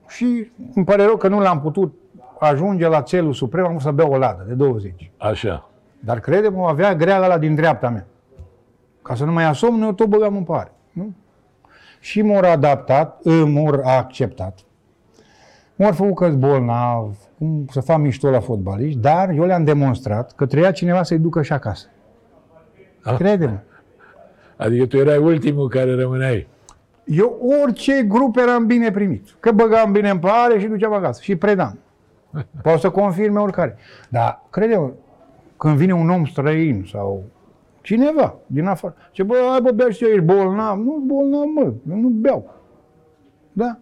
[0.09, 1.95] Și îmi pare rău că nu l-am putut
[2.39, 5.11] ajunge la celul suprem, am vrut să beau o ladă de 20.
[5.17, 5.71] Așa.
[6.01, 8.07] Dar crede-mă, avea greala la din dreapta mea.
[9.07, 10.73] Ca să nu mai asomn, eu tot băgam în pare.
[10.93, 11.15] Nu?
[12.01, 14.59] Și m-au adaptat, m-au acceptat.
[15.77, 20.47] M-au făcut că bolnav, cum să fac mișto la fotbaliști, dar eu le-am demonstrat că
[20.47, 21.87] trebuia cineva să-i ducă și acasă.
[23.03, 23.15] Ah.
[23.15, 23.59] Crede-mă.
[24.57, 26.49] Adică tu erai ultimul care rămâneai.
[27.05, 29.37] Eu orice grup eram bine primit.
[29.41, 31.21] Că băgam bine în pare și duceam acasă.
[31.23, 31.79] Și predam.
[32.63, 33.77] Poate să confirme oricare.
[34.09, 34.93] Dar, crede
[35.57, 37.25] când vine un om străin sau
[37.87, 40.79] cineva din afară, ce bă, hai bă, bea și eu, ești bolnav.
[40.79, 42.55] Nu bolnav, mă, eu nu beau.
[43.53, 43.79] Da?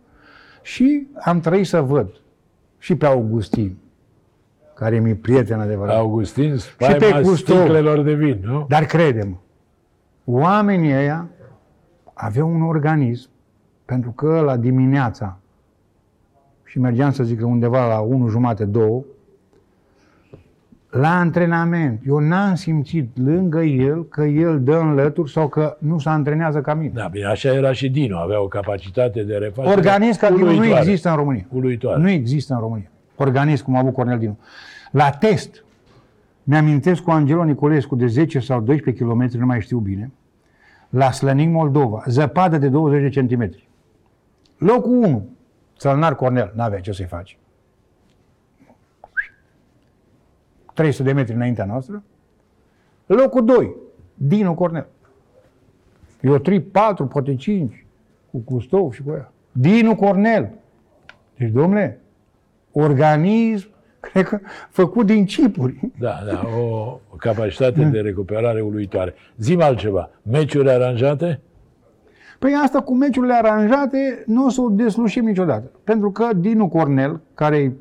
[0.63, 2.21] Și am trăit să văd
[2.79, 3.77] și pe Augustin,
[4.75, 5.97] care mi-e prieten adevărat.
[5.97, 7.57] Augustin, pe spaima Custov.
[7.57, 8.67] sticlelor de vin, nu?
[8.69, 9.41] Dar credem,
[10.25, 11.29] oamenii ăia
[12.15, 13.29] aveau un organism,
[13.85, 15.39] pentru că la dimineața,
[16.65, 19.05] și mergeam să zic că undeva la 1 jumate, 2,
[20.95, 25.99] la antrenament, eu n-am simțit lângă el că el dă în lături sau că nu
[25.99, 26.93] se antrenează ca mine.
[26.95, 30.53] Da, bine, așa era și Dino, avea o capacitate de refacere Organism ca Dinu nu
[30.53, 30.81] uluitoare.
[30.81, 31.47] există în România.
[31.49, 32.01] Uluitoare.
[32.01, 32.91] Nu există în România.
[33.17, 34.39] Organism cum a avut Cornel Dinu.
[34.91, 35.65] La test,
[36.43, 40.11] mi-amintesc cu Angelo Nicolescu de 10 sau 12 km, nu mai știu bine,
[40.89, 43.69] la Slănic, Moldova, zăpadă de 20 de centimetri.
[44.59, 45.27] Locul 1,
[45.79, 47.39] Țălnar Cornel, n-avea ce să-i faci.
[50.75, 52.03] 300 de metri înaintea noastră.
[53.07, 53.75] Locul 2,
[54.15, 54.87] Dinu Cornel.
[56.21, 57.87] Eu 3, 4, poate 5,
[58.31, 59.33] cu Custov și cu ea.
[59.53, 60.51] Dinu Cornel.
[61.39, 62.01] Deci, domnule,
[62.73, 63.69] organism,
[64.01, 64.39] cred că
[64.71, 65.81] făcut din chipuri.
[65.99, 69.15] Da, da, o capacitate de recuperare uluitoare.
[69.37, 70.11] Zim altceva.
[70.23, 71.41] Meciuri aranjate?
[72.39, 75.71] Păi asta cu meciurile aranjate nu o să o deslușim niciodată.
[75.85, 77.73] Pentru că Dinu Cornel, care e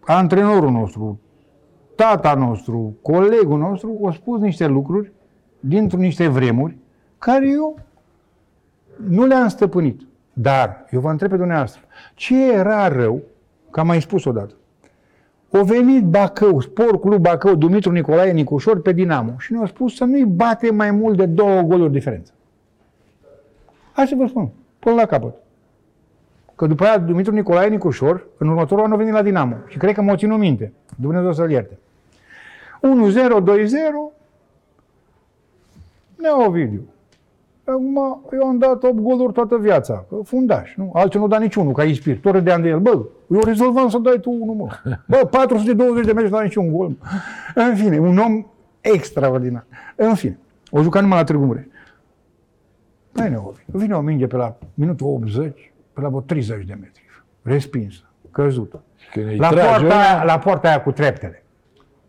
[0.00, 1.20] antrenorul nostru,
[1.96, 5.12] tata nostru, colegul nostru, a spus niște lucruri
[5.60, 6.76] dintr-un niște vremuri
[7.18, 7.78] care eu
[9.08, 10.00] nu le-am stăpânit.
[10.32, 11.82] Dar eu vă întreb pe dumneavoastră,
[12.14, 13.22] ce era rău,
[13.70, 14.54] că am mai spus odată,
[15.50, 20.04] o venit Bacău, Sport Club Bacău, Dumitru Nicolae Nicușor pe Dinamo și ne-a spus să
[20.04, 22.32] nu-i bate mai mult de două goluri diferență.
[23.92, 25.34] Hai să vă spun, până la capăt.
[26.54, 29.56] Că după aia Dumitru Nicolae Nicușor, în următorul an a venit la Dinamo.
[29.68, 30.72] Și cred că m-o ținut minte.
[30.96, 31.78] Dumnezeu să-l ierte.
[32.82, 34.16] 1-0, 2-0,
[36.16, 36.88] Neovidiu.
[37.64, 40.90] Acum, eu am dat 8 goluri toată viața, că fundaș, nu?
[40.94, 42.20] Alții nu da niciunul, ca ispir.
[42.20, 42.78] Tot râdeam de el.
[42.78, 44.68] Bă, eu rezolvam să dai tu unul, mă.
[45.06, 46.96] Bă, 420 de meci, nu da niciun gol.
[47.54, 48.46] În fine, un om
[48.80, 49.66] extraordinar.
[49.96, 50.38] În fine,
[50.70, 51.64] o jucat numai la Târgu Mureș.
[53.12, 57.04] Păi Neovidiu, vine o minge pe la minutul 80, pe la vreo 30 de metri.
[57.42, 58.82] Respinsă, căzută.
[59.12, 61.44] Când îi La trage poarta, ăla, aia, la poarta aia cu treptele.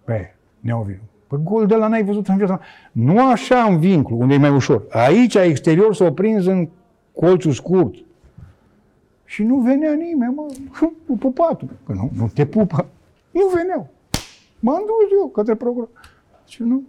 [0.03, 1.01] Pe Neovidiu.
[1.27, 2.59] Păi gol de la n-ai văzut în viața.
[2.91, 4.85] Nu așa în vincul, unde e mai ușor.
[4.89, 6.67] Aici, exterior, s-o prins în
[7.13, 7.93] colțul scurt.
[9.25, 10.45] Și nu venea nimeni, mă,
[11.07, 11.69] cu pupatul.
[11.85, 12.85] Că nu, nu te pupă.
[13.31, 13.89] Nu veneau.
[14.59, 15.89] M-am dus eu către procuror.
[16.47, 16.83] Și nu,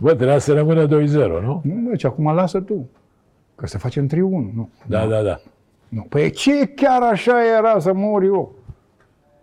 [0.00, 0.88] Bă, trebuia să rămână 2-0,
[1.42, 1.60] nu?
[1.64, 2.88] nu, deci acum lasă tu.
[3.54, 4.10] Că se face în 3-1,
[4.54, 4.68] nu.
[4.86, 5.40] Da, da, da.
[5.88, 6.06] Nu.
[6.08, 8.52] Păi ce chiar așa era să mor eu?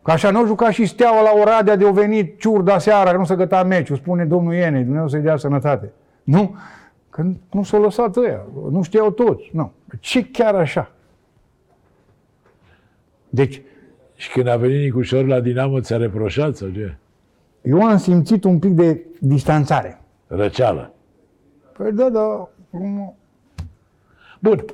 [0.10, 3.36] Că așa nu juca și Steaua la Oradea de-o venit ciurda seara, că nu se
[3.36, 5.92] găta meciul, spune domnul Ienei, Dumnezeu să-i dea sănătate.
[6.24, 6.56] Nu?
[7.10, 9.50] Că nu s-au lăsat ăia, nu știau toți.
[9.54, 9.72] Nu.
[10.00, 10.92] Ce chiar așa?
[13.30, 13.62] Deci,
[14.16, 16.96] Și când a venit Nicușor la Dinamo, ți-a reproșat sau ce?
[17.62, 20.02] eu am simțit un pic de distanțare.
[20.28, 20.94] Răceală.
[21.78, 23.16] Păi da, da, cum-
[24.40, 24.66] Bun.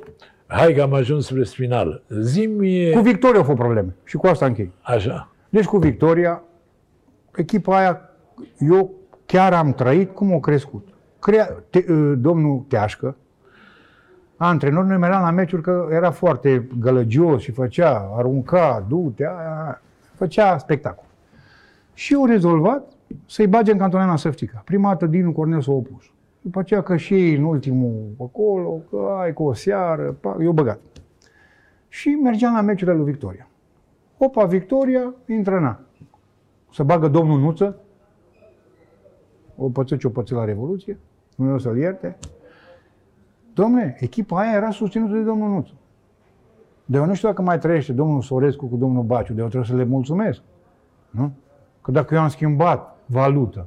[0.46, 2.02] Hai că am ajuns spre final.
[2.08, 2.90] Zim-mi...
[2.90, 4.72] cu Victoria au fost probleme și cu asta închei.
[4.82, 5.28] Așa.
[5.48, 6.42] Deci cu Victoria,
[7.36, 8.00] echipa aia,
[8.58, 8.90] eu
[9.26, 10.88] chiar am trăit cum o crescut.
[11.18, 13.16] Crea, te, uh, domnul Teașcă,
[14.36, 19.82] antrenor, noi mergeam la meciuri că era foarte gălăgios și făcea, arunca, du-te, aia, aia,
[20.14, 21.04] făcea spectacol.
[21.94, 22.92] Și eu rezolvat
[23.26, 24.62] să-i bage în cantonana Săftica.
[24.64, 26.04] Prima dată Dinu Cornel s-a opus.
[26.46, 30.52] După aceea că și ei în ultimul acolo, că ai cu o seară, pa, eu
[30.52, 30.80] băgat.
[31.88, 33.48] Și mergeam la meciurile lui Victoria.
[34.18, 35.80] Opa, Victoria, intră na.
[36.72, 37.78] Să bagă domnul Nuță,
[39.56, 40.98] o păță ce o păță la Revoluție,
[41.36, 42.16] Dumnezeu să-l ierte.
[43.54, 45.72] Domne, echipa aia era susținută de domnul Nuță.
[46.84, 49.70] De eu nu știu dacă mai trăiește domnul Sorescu cu domnul Baciu, de eu trebuie
[49.70, 50.42] să le mulțumesc.
[51.10, 51.32] Nu?
[51.82, 53.66] Că dacă eu am schimbat valută,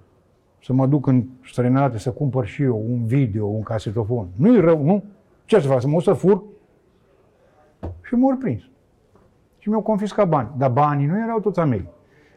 [0.64, 4.84] să mă duc în străinătate să cumpăr și eu un video, un casetofon, nu-i rău,
[4.84, 5.03] nu?
[5.45, 5.82] Ce să fac?
[5.82, 6.43] Să mă o să fur?
[8.01, 8.62] Și m-au prins
[9.60, 10.49] și mi-au confiscat bani.
[10.57, 11.88] Dar banii nu erau toți a mei.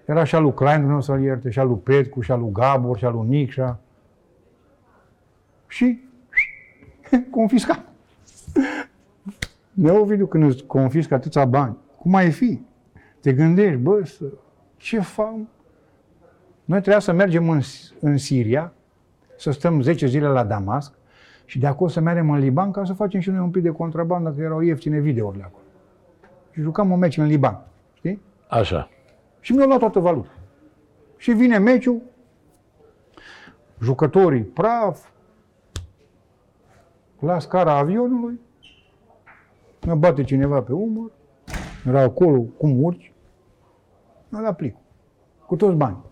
[0.04, 2.52] Era și al lui Klein, Dumnezeu să-l ierte, și al lui Petcu, și al lui
[2.52, 3.78] Gabor, și al lui Nicșa.
[5.66, 6.00] Și
[7.30, 7.84] confiscat.
[9.72, 12.60] Neovidiu, când îți confiscă atâția bani, cum ai fi?
[13.20, 14.24] Te gândești, bă, să,
[14.76, 15.34] ce fac?
[16.72, 17.60] Noi trebuia să mergem în,
[18.00, 18.72] în Siria,
[19.36, 20.92] să stăm 10 zile la Damasc
[21.44, 23.70] și de acolo să mergem în Liban ca să facem și noi un pic de
[23.70, 25.62] contrabandă, că erau ieftine videourile acolo
[26.50, 27.64] și jucam un meci în Liban.
[27.94, 28.22] Știi?
[28.48, 28.88] Așa.
[29.40, 30.30] Și mi-au luat toată valuta.
[31.16, 32.00] Și vine meciul,
[33.80, 35.08] jucătorii praf,
[37.18, 38.40] la scara avionului,
[39.86, 41.10] mă bate cineva pe umăr,
[41.86, 43.12] era acolo, cum urci,
[44.28, 44.82] mi-a dat plicul,
[45.46, 46.10] cu toți banii.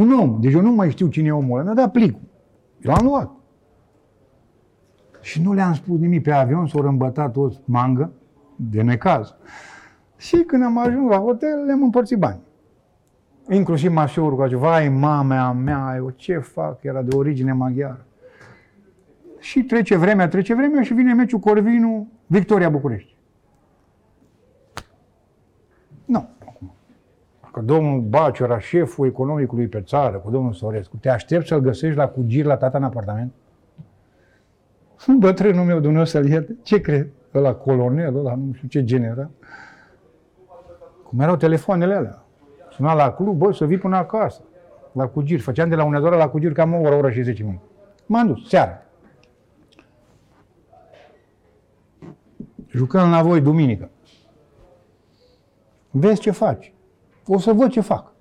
[0.00, 2.20] Un om, deci eu nu mai știu cine e omul ăla, mi-a dat plicul.
[2.80, 3.30] Eu l-am luat.
[5.20, 8.12] Și nu le-am spus nimic pe avion, s-au rămbătat toți mangă,
[8.56, 9.34] de necaz.
[10.16, 12.40] Și când am ajuns la hotel, le-am împărțit bani.
[13.48, 18.06] Inclusiv mașorul cu acela, vai, mama mea, eu ce fac, era de origine maghiară.
[19.38, 23.16] Și trece vremea, trece vremea și vine meciul Corvinu, Victoria București.
[26.04, 26.28] Nu.
[27.52, 30.96] Că domnul Baciu era șeful economicului pe țară, cu domnul Sorescu.
[30.96, 33.32] Te aștept să-l găsești la cugir la tata în apartament?
[35.18, 37.08] Bătrânul meu, Dumnezeu să-l ierte, ce cred?
[37.34, 39.30] Ăla colonel, ăla nu știu ce general.
[41.02, 42.22] Cum erau telefoanele alea.
[42.70, 44.42] Suna la club, bă, să vii până acasă.
[44.92, 45.40] La Cugir.
[45.40, 47.62] Făceam de la Unedoara la Cugir cam o oră, o oră și 10 minute.
[48.06, 48.82] M-am dus, seara.
[52.66, 53.90] Jucăm la voi duminică.
[55.90, 56.72] Vezi ce faci.
[57.26, 58.12] O să văd ce fac.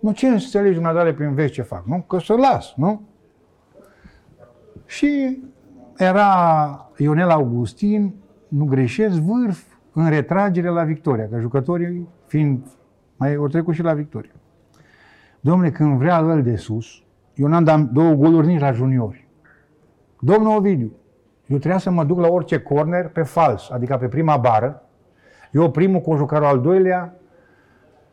[0.00, 2.00] Nu ce înțelegi dumneavoastră prin vezi ce fac, nu?
[2.00, 3.02] Că să las, nu?
[4.86, 5.42] Și
[5.96, 8.14] era Ionel Augustin,
[8.48, 9.62] nu greșesc, vârf
[9.92, 12.66] în retragere la Victoria, că jucătorii fiind,
[13.16, 14.32] mai au trecut și la Victoria.
[15.40, 17.02] Domnule, când vrea el de sus,
[17.34, 19.28] eu n-am dat două goluri nici la juniori.
[20.20, 20.92] Domnul Ovidiu,
[21.46, 24.82] eu trebuia să mă duc la orice corner pe fals, adică pe prima bară.
[25.52, 27.14] Eu primul cu jucătorul al doilea,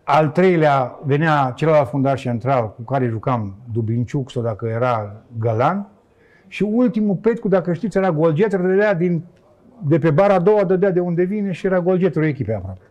[0.04, 5.88] al treilea venea celălalt fundaș central cu care jucam Dubinciuc sau dacă era Gălan,
[6.48, 9.24] și ultimul Petcu, dacă știți, era golget, rădădea din
[9.84, 12.82] de pe bara a doua dădea de unde vine și era golgetul echipei aproape.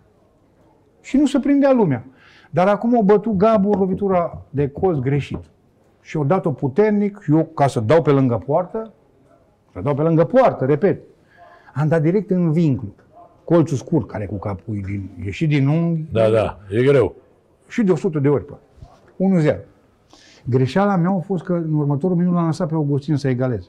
[1.01, 2.05] Și nu se prindea lumea.
[2.51, 5.45] Dar acum o bătut Gabor lovitura de colț greșit.
[6.01, 8.93] Și o dat-o puternic, și eu, ca să dau pe lângă poartă,
[9.73, 11.01] să dau pe lângă poartă, repet,
[11.75, 12.95] am dat direct în vinclu.
[13.51, 17.15] Colțul scurt, care cu capul din, ieșit din unghi, Da, da, e greu.
[17.69, 18.57] și de 100 de ori, pă.
[19.17, 19.57] 1-0.
[20.45, 23.69] Greșeala mea a fost că în următorul minut l-am lăsat pe Augustin să egaleze.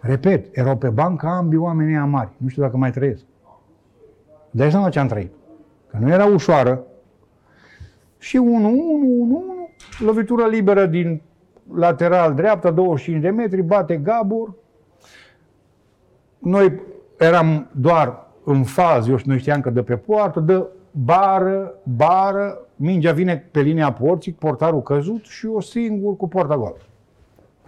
[0.00, 2.30] Repet, erau pe bancă ambii oamenii mari.
[2.36, 3.22] Nu știu dacă mai trăiesc.
[4.50, 5.32] Dai seama ce am trăit.
[5.90, 6.82] Că nu era ușoară.
[8.18, 11.22] Și 1-1, 1-1, lovitură liberă din
[11.74, 14.54] lateral dreapta, 25 de metri, bate Gabor.
[16.38, 16.80] Noi
[17.18, 22.58] eram doar în fază, eu și noi știam că dă pe poartă, dă bară, bară,
[22.76, 26.76] mingea vine pe linia porții, portarul căzut și eu singur cu poarta goală.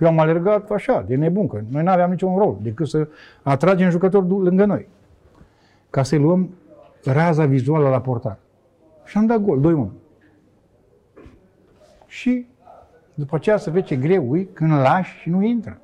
[0.00, 3.08] Eu am alergat așa, de nebun, că noi nu aveam niciun rol decât să
[3.42, 4.88] atragem jucători du- lângă noi.
[5.90, 6.50] Ca să-i luăm
[7.04, 8.38] raza vizuală la portar.
[9.04, 9.92] Și am dat gol, 2-1.
[12.06, 12.46] Și
[13.14, 15.80] după aceea să vezi ce greu e când lași și nu intră.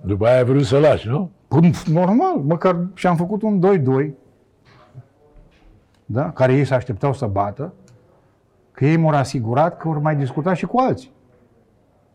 [0.00, 1.30] După aia ai vrut să lași, nu?
[1.48, 3.60] Păi, Normal, măcar și-am făcut un
[4.06, 4.10] 2-2,
[6.04, 6.30] da?
[6.30, 7.72] care ei se așteptau să bată,
[8.72, 11.10] că ei m-au asigurat că vor mai discuta și cu alții.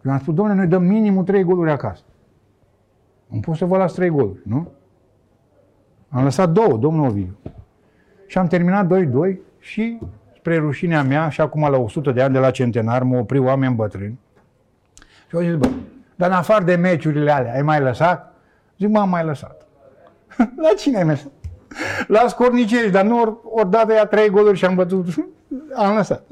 [0.06, 2.04] Eu am spus, domnule, noi dăm minimul 3 goluri acasă.
[3.28, 4.72] Nu pot să vă las 3 goluri, nu?
[6.10, 7.38] Am lăsat două, domnul Ovidiu.
[8.28, 8.94] Și am terminat
[9.34, 10.00] 2-2 și,
[10.36, 13.76] spre rușinea mea, și acum la 100 de ani de la centenar, mă opri oameni
[13.76, 14.20] bătrâni.
[15.30, 15.70] Și au zis, bă,
[16.16, 18.34] dar în afară de meciurile alea, ai mai lăsat?
[18.78, 19.66] Zic, m-am mai lăsat.
[20.38, 21.28] la cine ai mers?
[22.08, 25.06] La scornicești, dar nu ori, ori dată ia trei goluri și am bătut.
[25.76, 26.24] am lăsat.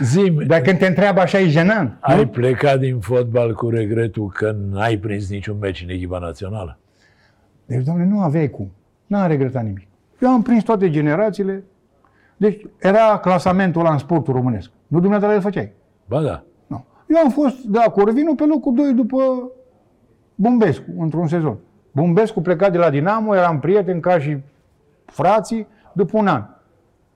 [0.00, 1.96] Zim, Dar când te întreabă așa, e jenant.
[2.00, 6.78] ai plecat din fotbal cu regretul că n-ai prins niciun meci în echipa națională?
[7.66, 8.72] Deci, domnule, nu aveai cum.
[9.06, 9.86] N-am regretat nimic.
[10.20, 11.62] Eu am prins toate generațiile.
[12.36, 14.70] Deci, era clasamentul ăla în sportul românesc.
[14.86, 15.72] Nu dumneavoastră îl făceai.
[16.06, 16.42] Ba da.
[17.06, 17.16] Nu.
[17.16, 19.50] Eu am fost de la Corvinu pe locul 2 după
[20.34, 21.56] Bumbescu, într-un sezon.
[21.92, 24.38] Bumbescu pleca de la Dinamo, eram prieten ca și
[25.04, 26.44] frații, după un an.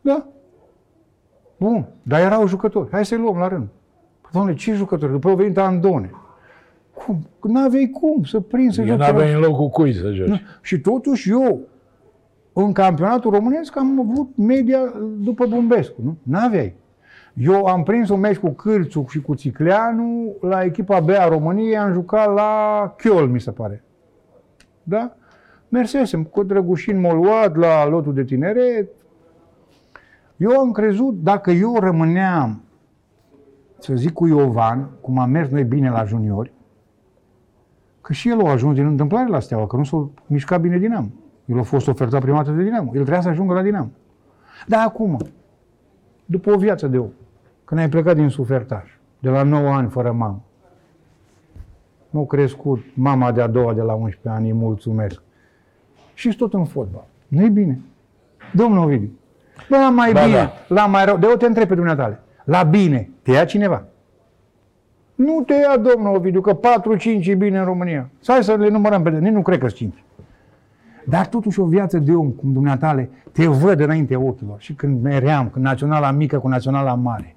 [0.01, 0.27] Da?
[1.57, 2.89] Bun, dar erau jucători.
[2.91, 3.67] Hai să-i luăm la rând.
[4.33, 5.13] Doamne, ce jucători?
[5.13, 6.11] După au venit Andone.
[6.95, 7.19] Cum?
[7.43, 8.99] N-aveai cum să prinzi să Eu joci.
[8.99, 10.29] n-aveai în locul cui să joci.
[10.29, 10.41] Nu.
[10.63, 11.61] Și totuși eu,
[12.53, 14.79] în campionatul românesc, am avut media
[15.19, 16.01] după Bumbescu.
[16.05, 16.17] Nu?
[16.23, 16.75] N-aveai.
[17.39, 21.77] Eu am prins un meci cu Cârțu și cu Țicleanu la echipa B a României,
[21.77, 23.85] am jucat la Chiol, mi se pare.
[24.83, 25.17] Da?
[25.69, 28.89] Mersesem cu Drăgușin m-a luat la lotul de tineret.
[30.37, 32.63] Eu am crezut, dacă eu rămâneam,
[33.79, 36.53] să zic cu Iovan, cum am mers noi bine la juniori,
[38.01, 41.09] că și el a ajuns din întâmplare la Steaua, că nu s-a mișcat bine Dinamo.
[41.45, 42.87] El a fost ofertat prima dată de Dinamo.
[42.87, 43.91] El trebuia să ajungă la Dinamo.
[44.67, 45.19] Dar acum,
[46.25, 47.09] după o viață de om,
[47.67, 48.83] când ai plecat din sufertaj,
[49.19, 50.43] de la 9 ani fără mamă,
[52.11, 55.23] m-a crescut mama de-a doua de la 11 ani, îi mulțumesc.
[56.15, 57.05] Și tot în fotbal.
[57.29, 57.81] nu e bine.
[58.53, 59.11] Domnul Ovidiu,
[59.69, 60.53] bă, la mai Ba bine, da.
[60.69, 63.85] la mai rău, de eu te întreb pe dumneavoastră, la bine, te ia cineva?
[65.15, 68.11] Nu te ia, domnul Ovidiu, că 4-5 e bine în România.
[68.21, 70.05] Să hai să le numărăm pe nici nu cred că 5.
[71.05, 74.61] Dar totuși o viață de om, cum dumneatale, te văd înainte ochilor.
[74.61, 77.36] Și când meream, când naționala mică cu naționala mare.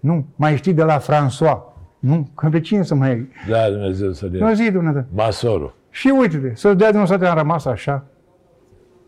[0.00, 1.58] Nu, mai știi de la François.
[1.98, 3.28] Nu, că pe cine să mai iei?
[3.48, 4.54] Da, Dumnezeu să Nu le...
[4.54, 5.06] zi, dumneata.
[5.14, 5.74] Masorul.
[5.90, 8.04] Și uite-te, să-ți dea dumneavoastră am rămas așa.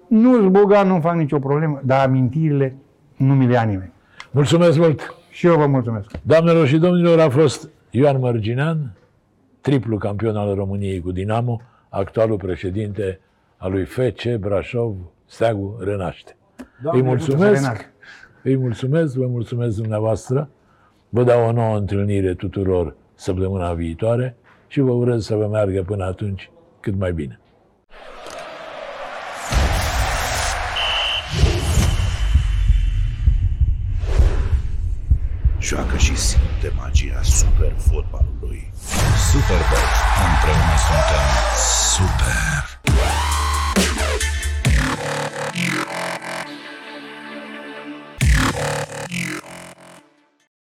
[0.08, 2.76] Nu-s bogat, nu fac nicio problemă, dar amintirile
[3.16, 3.92] nu mi le ia nimeni.
[4.30, 5.14] Mulțumesc mult!
[5.30, 6.10] Și eu vă mulțumesc.
[6.22, 8.92] Doamnelor și domnilor, a fost Ioan Mărginean,
[9.60, 13.20] triplu campion al României cu Dinamo, actualul președinte
[13.56, 14.94] al lui FC Brașov,
[15.26, 16.36] Steagul Renaște.
[16.82, 17.84] Doamne, îi ajută să mulțumesc, renască.
[18.42, 20.48] îi mulțumesc, vă mulțumesc dumneavoastră,
[21.08, 24.36] vă dau o nouă întâlnire tuturor săptămâna viitoare
[24.66, 26.50] și vă urez să vă meargă până atunci
[26.80, 27.40] cât mai bine.
[35.60, 38.70] Joacă și simte magia super fotbalului.
[39.30, 39.88] Superbox.
[40.26, 41.26] Împreună suntem
[41.94, 42.67] Super!